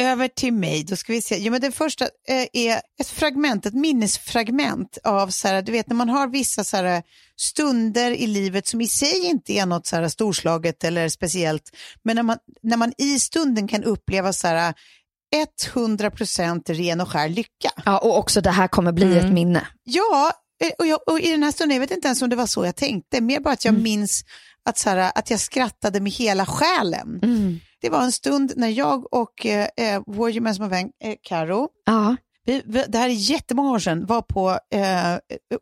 [0.00, 1.36] Över till mig, då ska vi se.
[1.38, 5.88] Jo, men det första eh, är ett fragment, ett minnesfragment av, så här, du vet
[5.88, 7.02] när man har vissa så här,
[7.36, 12.16] stunder i livet som i sig inte är något så här, storslaget eller speciellt, men
[12.16, 14.74] när man, när man i stunden kan uppleva så här,
[15.74, 17.70] 100% ren och skär lycka.
[17.84, 19.66] Ja, och också det här kommer bli ett minne.
[19.84, 20.32] Ja,
[20.64, 22.46] eh, och, jag, och i den här stunden, jag vet inte ens om det var
[22.46, 24.24] så jag tänkte, mer bara att jag minns
[24.64, 27.20] att, så här, att jag skrattade med hela själen.
[27.80, 32.16] Det var en stund när jag och eh, eh, vår gemensamma vän eh, Karo, Ja.
[32.44, 35.16] vi, vi, det här är jättemånga år sedan, var på eh,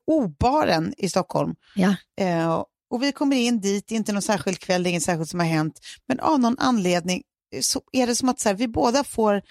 [0.07, 1.55] O-baren i Stockholm.
[1.75, 1.95] Ja.
[2.21, 5.03] Eh, och vi kommer in dit, det är inte någon särskild kväll, det är inget
[5.03, 7.23] särskilt som har hänt, men av någon anledning
[7.61, 9.43] så är det som att så här, vi båda får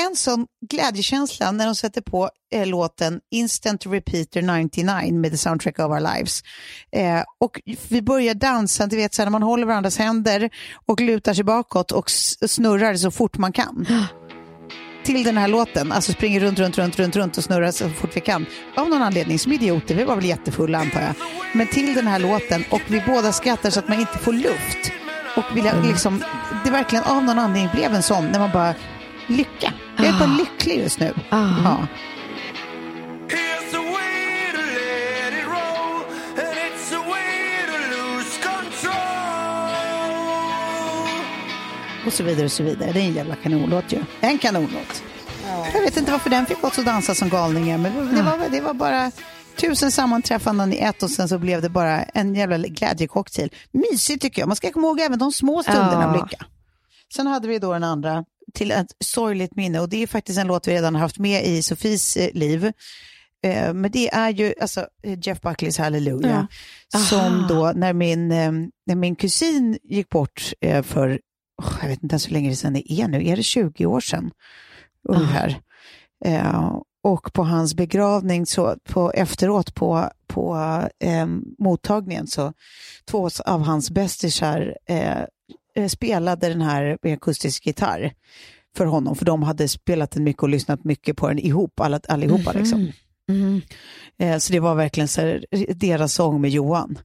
[0.00, 5.78] en sån glädjekänsla när de sätter på eh, låten Instant Repeater 99 med The Soundtrack
[5.78, 6.42] of Our Lives.
[6.92, 10.50] Eh, och vi börjar dansa, du vet så här, när man håller varandras händer
[10.86, 13.86] och lutar sig bakåt och snurrar så fort man kan.
[15.04, 18.16] Till den här låten, alltså springer runt, runt, runt, runt, runt och snurrar så fort
[18.16, 18.46] vi kan.
[18.76, 21.14] Av någon anledning, som idioter, vi var väl jättefulla antar jag.
[21.52, 25.03] Men till den här låten och vi båda skrattar så att man inte får luft.
[25.36, 26.24] Och vill jag, liksom,
[26.64, 28.74] det verkligen av någon anledning blev en sån, när man bara,
[29.26, 29.72] lycka.
[29.96, 31.14] Jag är bara lycklig just nu.
[31.30, 31.76] Ja.
[37.90, 38.94] Lose control.
[42.06, 42.92] Och så vidare och så vidare.
[42.92, 43.98] Det är en jävla kanonlåt ju.
[44.20, 45.02] En kanonlåt.
[45.74, 48.60] Jag vet inte varför den fick oss att dansa som galningar, men det var, det
[48.60, 49.10] var bara
[49.56, 53.50] tusen sammanträffanden i ett och sen så blev det bara en jävla glädjecocktail.
[53.72, 54.46] Mysigt tycker jag.
[54.48, 56.22] Man ska komma ihåg även de små stunderna av Ja.
[56.22, 56.46] lycka.
[57.16, 58.24] Sen hade vi då den andra
[58.54, 61.62] till ett sorgligt minne och det är faktiskt en låt vi redan haft med i
[61.62, 62.64] Sofies eh, liv.
[63.44, 64.86] Eh, men det är ju alltså,
[65.24, 66.44] Jeff Buckleys Hallelujah.
[67.08, 68.52] Som då när min, eh,
[68.86, 70.52] när min kusin gick bort
[70.82, 71.20] för,
[71.62, 73.86] oh, jag vet inte ens hur länge det sedan det är nu, är det 20
[73.86, 74.30] år sedan?
[75.08, 75.60] Ungefär.
[76.24, 76.72] Eh,
[77.04, 80.56] och på hans begravning, så på, efteråt på, på
[81.00, 81.26] eh,
[81.58, 82.52] mottagningen, så
[83.10, 85.22] två av hans bästisar eh,
[85.76, 88.12] eh, spelade den här med akustisk gitarr
[88.76, 92.00] för honom, för de hade spelat den mycket och lyssnat mycket på den ihop, alla,
[92.08, 92.52] allihopa.
[92.52, 92.92] Liksom.
[94.18, 95.44] Eh, så det var verkligen så här,
[95.74, 96.98] deras sång med Johan.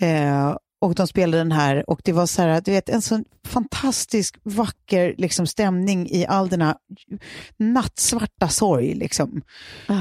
[0.00, 3.24] Eh, och de spelade den här och det var så här, du vet, en sån
[3.44, 6.74] fantastisk vacker liksom, stämning i all den här
[7.56, 8.94] nattsvarta sorg.
[8.94, 9.42] Liksom.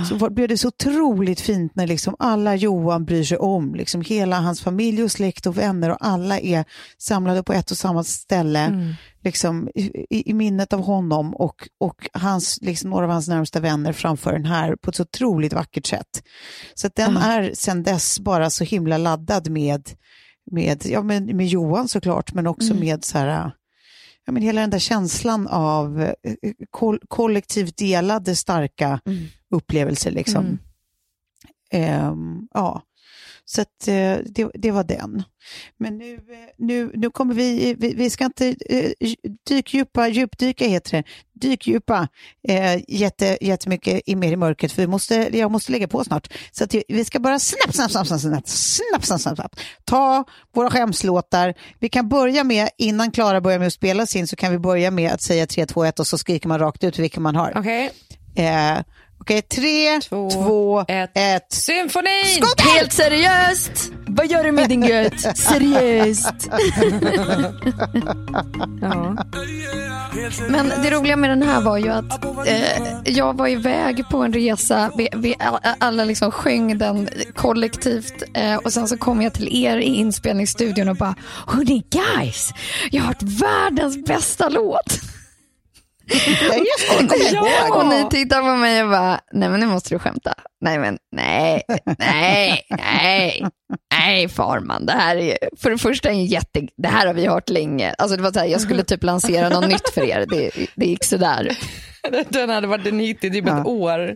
[0.09, 4.01] Så var, blev det så otroligt fint när liksom alla Johan bryr sig om, liksom,
[4.01, 6.65] hela hans familj och släkt och vänner och alla är
[6.97, 8.59] samlade på ett och samma ställe.
[8.59, 8.93] Mm.
[9.23, 13.93] Liksom, i, i minnet av honom och, och hans, liksom, några av hans närmsta vänner
[13.93, 16.23] framför den här på ett så otroligt vackert sätt.
[16.73, 19.89] Så den är sedan dess bara så himla laddad med,
[20.51, 22.79] med, ja, med, med Johan såklart, men också Mm.
[22.79, 23.51] med så här,
[24.25, 26.13] ja, men hela den där känslan av eh,
[26.69, 28.99] koll, kollektivt delade starka
[29.55, 30.11] upplevelser.
[30.11, 30.45] Liksom.
[30.45, 30.57] Mm.
[31.71, 32.81] Ehm, ja.
[33.51, 35.23] Så att, eh, det, det var den.
[35.77, 36.19] Men nu, eh,
[36.57, 38.91] nu, nu kommer vi, vi, vi ska inte eh,
[39.47, 42.07] dykdjupa, djupdyka heter det, dykdjupa
[42.47, 46.33] eh, jätte, jättemycket i mer i mörkret för vi måste, jag måste lägga på snart.
[46.51, 50.23] Så att vi ska bara snabbt, snabbt, snabbt, snabbt, snabbt, snabbt, snabbt, snabbt, ta
[50.53, 51.53] våra skämslåtar.
[51.79, 54.91] Vi kan börja med, innan Klara börjar med att spela sin, så kan vi börja
[54.91, 57.53] med att säga 3, 2, 1 och så skriker man rakt ut vilken man har.
[57.55, 57.91] Okej.
[58.35, 58.77] Eh,
[59.21, 61.45] Okej, tre, två, ett.
[61.53, 62.23] Symfoni!
[62.75, 63.91] Helt seriöst!
[64.07, 65.37] Vad gör du med din gött?
[65.37, 66.49] Seriöst!
[70.49, 74.33] Men det roliga med den här var ju att eh, jag var iväg på en
[74.33, 74.91] resa.
[74.97, 79.63] Vi, vi all- alla liksom sjöng den kollektivt eh, och sen så kom jag till
[79.65, 81.15] er i inspelningsstudion och bara
[81.47, 82.53] Hörni guys,
[82.91, 84.99] jag har hört världens bästa låt.
[87.33, 87.75] Ja.
[87.75, 90.33] Och ni tittar på mig och bara, nej men nu måste du skämta.
[90.61, 91.63] Nej men nej,
[91.99, 93.45] nej, nej,
[93.91, 97.49] nej Farman, det här är för det första en jätte, det här har vi hört
[97.49, 97.93] länge.
[97.97, 100.85] Alltså det var så här, jag skulle typ lansera något nytt för er, det, det
[100.85, 101.57] gick sådär.
[102.29, 104.13] Den hade varit en hit i typ ett år.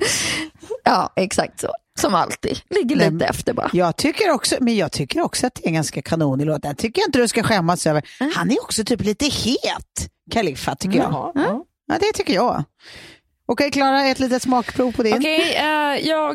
[0.83, 1.67] Ja, exakt så.
[1.99, 3.69] Som alltid, ligger lite Nej, efter bara.
[3.73, 6.61] Jag tycker också, men jag tycker också att det är en ganska kanonig låt.
[6.61, 8.03] Den tycker jag inte du ska skämmas över.
[8.35, 11.31] Han är också typ lite het, Kaliffa, tycker jag.
[11.35, 11.63] Jaha,
[11.93, 12.07] ja.
[12.07, 12.63] Det tycker jag.
[13.45, 15.13] Okej, Klara, ett litet smakprov på din.
[15.17, 16.33] Okej, eh, jag,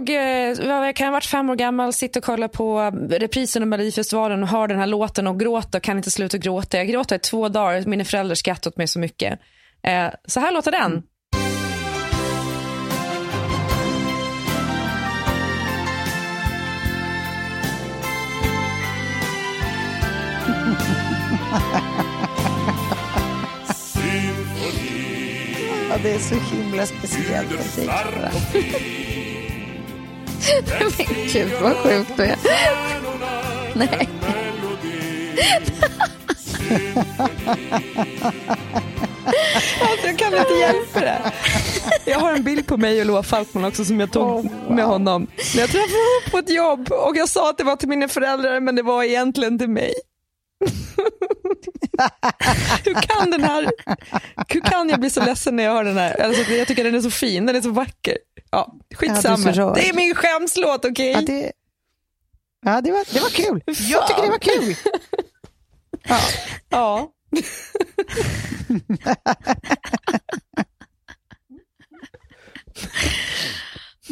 [0.68, 2.80] vad- jag kan ha varit fem år gammal, sitter och kollar på
[3.11, 6.76] reprisen av Melodifestivalen och hör den här låten och gråter och kan inte sluta gråta.
[6.76, 9.38] Jag gråter i två dagar, mina föräldrar skrattar åt mig så mycket.
[9.86, 11.02] Eh, så här låter den.
[21.50, 21.80] Ja,
[26.03, 27.90] det är så himla speciell musik.
[30.80, 30.90] Men
[31.32, 32.36] gud vad sjukt du är.
[33.74, 34.09] Nej.
[39.80, 41.32] Alltså, jag kan inte hjälpa det.
[42.05, 45.26] Jag har en bild på mig och Loa Falkman också som jag tog med honom.
[45.55, 48.09] När jag träffade honom på ett jobb och jag sa att det var till mina
[48.09, 49.92] föräldrar men det var egentligen till mig.
[52.84, 53.70] hur kan den här,
[54.48, 56.20] hur kan jag bli så ledsen när jag hör den här?
[56.20, 58.18] Alltså, jag tycker den är så fin, den är så vacker.
[58.50, 59.52] Ja, skitsamma.
[59.54, 61.12] Ja, det är min skämslåt, okej?
[61.12, 61.52] Ja, det,
[62.64, 63.62] ja, det, var, det var kul.
[63.66, 64.74] Jag tycker det var kul.
[66.09, 66.18] Ja.
[66.68, 67.12] Ja.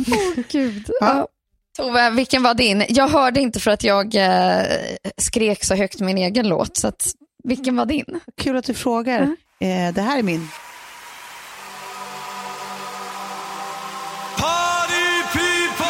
[0.08, 0.90] Åh gud.
[1.00, 1.28] Ja.
[1.76, 2.84] Tove, vilken var din?
[2.88, 4.62] Jag hörde inte för att jag eh,
[5.16, 6.76] skrek så högt min egen låt.
[6.76, 7.06] Så att,
[7.44, 8.20] vilken var din?
[8.42, 9.22] Kul att du frågar.
[9.60, 10.48] Eh, det här är min.
[14.36, 15.86] Party people!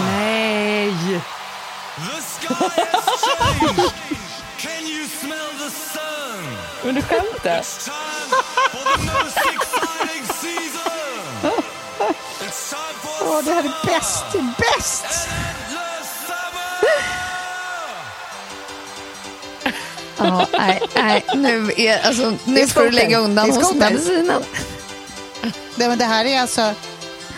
[0.00, 0.90] Nej!
[1.96, 2.54] The sky
[2.92, 3.92] has changed.
[4.58, 6.44] Can you smell the sun?
[6.84, 7.62] Men du skämtar?
[13.26, 14.24] Åh, det här är bäst.
[14.58, 15.28] Bäst.
[20.18, 24.42] Ja, nej, nej, nu, är, alltså, Det nu är får du lägga undan hostmedicinen.
[25.76, 26.74] Det, men det här är alltså,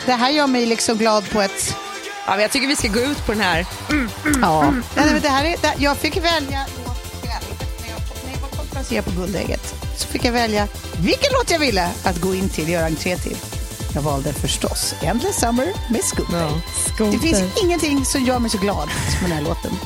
[0.07, 1.77] det här gör mig liksom glad på ett...
[2.27, 3.67] Ja, men jag tycker vi ska gå ut på den här.
[4.43, 4.63] Ja.
[4.71, 8.41] Nej, men det här är, det, jag fick välja låt själv när jag, när jag
[8.41, 9.75] var konferencier på Guldägget.
[9.99, 10.69] Så fick jag välja
[10.99, 13.37] vilken låt jag ville att gå in till, göra entré till.
[13.97, 16.51] Jag valde förstås Endless Summer med Scooter.
[17.12, 19.70] Det finns ingenting som gör mig så glad som den här låten.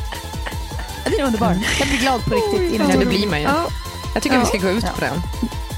[1.05, 1.59] Ja, Den är underbar.
[1.79, 2.81] Jag blir glad på riktigt.
[2.91, 3.45] Ja, det blir man ju.
[3.45, 3.65] Ja.
[4.15, 4.41] Jag tycker Ja.
[4.43, 4.91] vi ska gå ut Ja.
[4.95, 5.23] på den.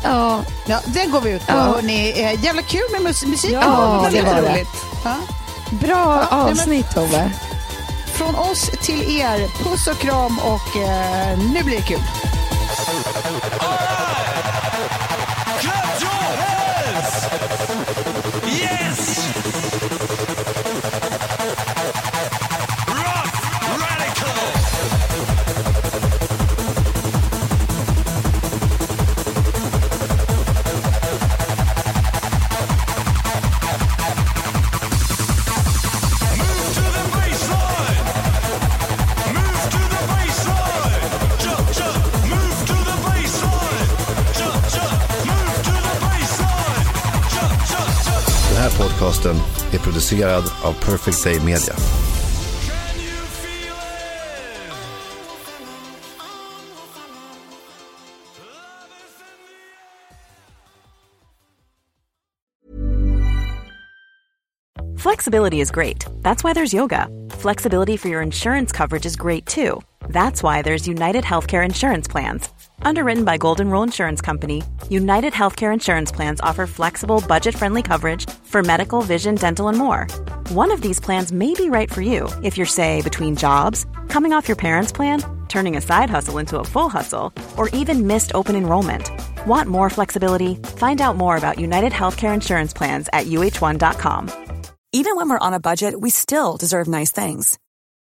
[0.05, 0.41] Ja.
[0.67, 1.53] Ja, den går vi ut på.
[1.53, 1.63] Ja.
[1.63, 3.53] Hörrni, eh, jävla kul med mus- musik.
[3.53, 4.53] Ja, det var det.
[4.53, 4.69] roligt.
[5.05, 5.15] Ja.
[5.71, 7.31] Bra Ja, avsnitt Tove.
[8.13, 12.03] Från oss till er, puss och kram och eh, nu blir det kul.
[50.13, 51.75] Producerad av Perfect Day Media.
[64.97, 66.05] Flexibility is great.
[66.23, 67.09] That's why there's yoga.
[67.31, 69.81] Flexibility for your insurance coverage is great too.
[70.09, 72.49] That's why there's United Healthcare Insurance Plans.
[72.85, 78.29] Underwritten by Golden Rule Insurance Company, United Healthcare Insurance Plans offer flexible, budget friendly coverage
[78.45, 80.07] for medical, vision, dental, and more.
[80.51, 84.33] One of these plans may be right for you if you're, say, between jobs, coming
[84.33, 88.33] off your parents' plan, turning a side hustle into a full hustle, or even missed
[88.35, 89.11] open enrollment.
[89.47, 90.55] Want more flexibility?
[90.77, 94.31] Find out more about United Healthcare Insurance Plans at uh1.com.
[94.93, 97.59] Even when we're on a budget, we still deserve nice things.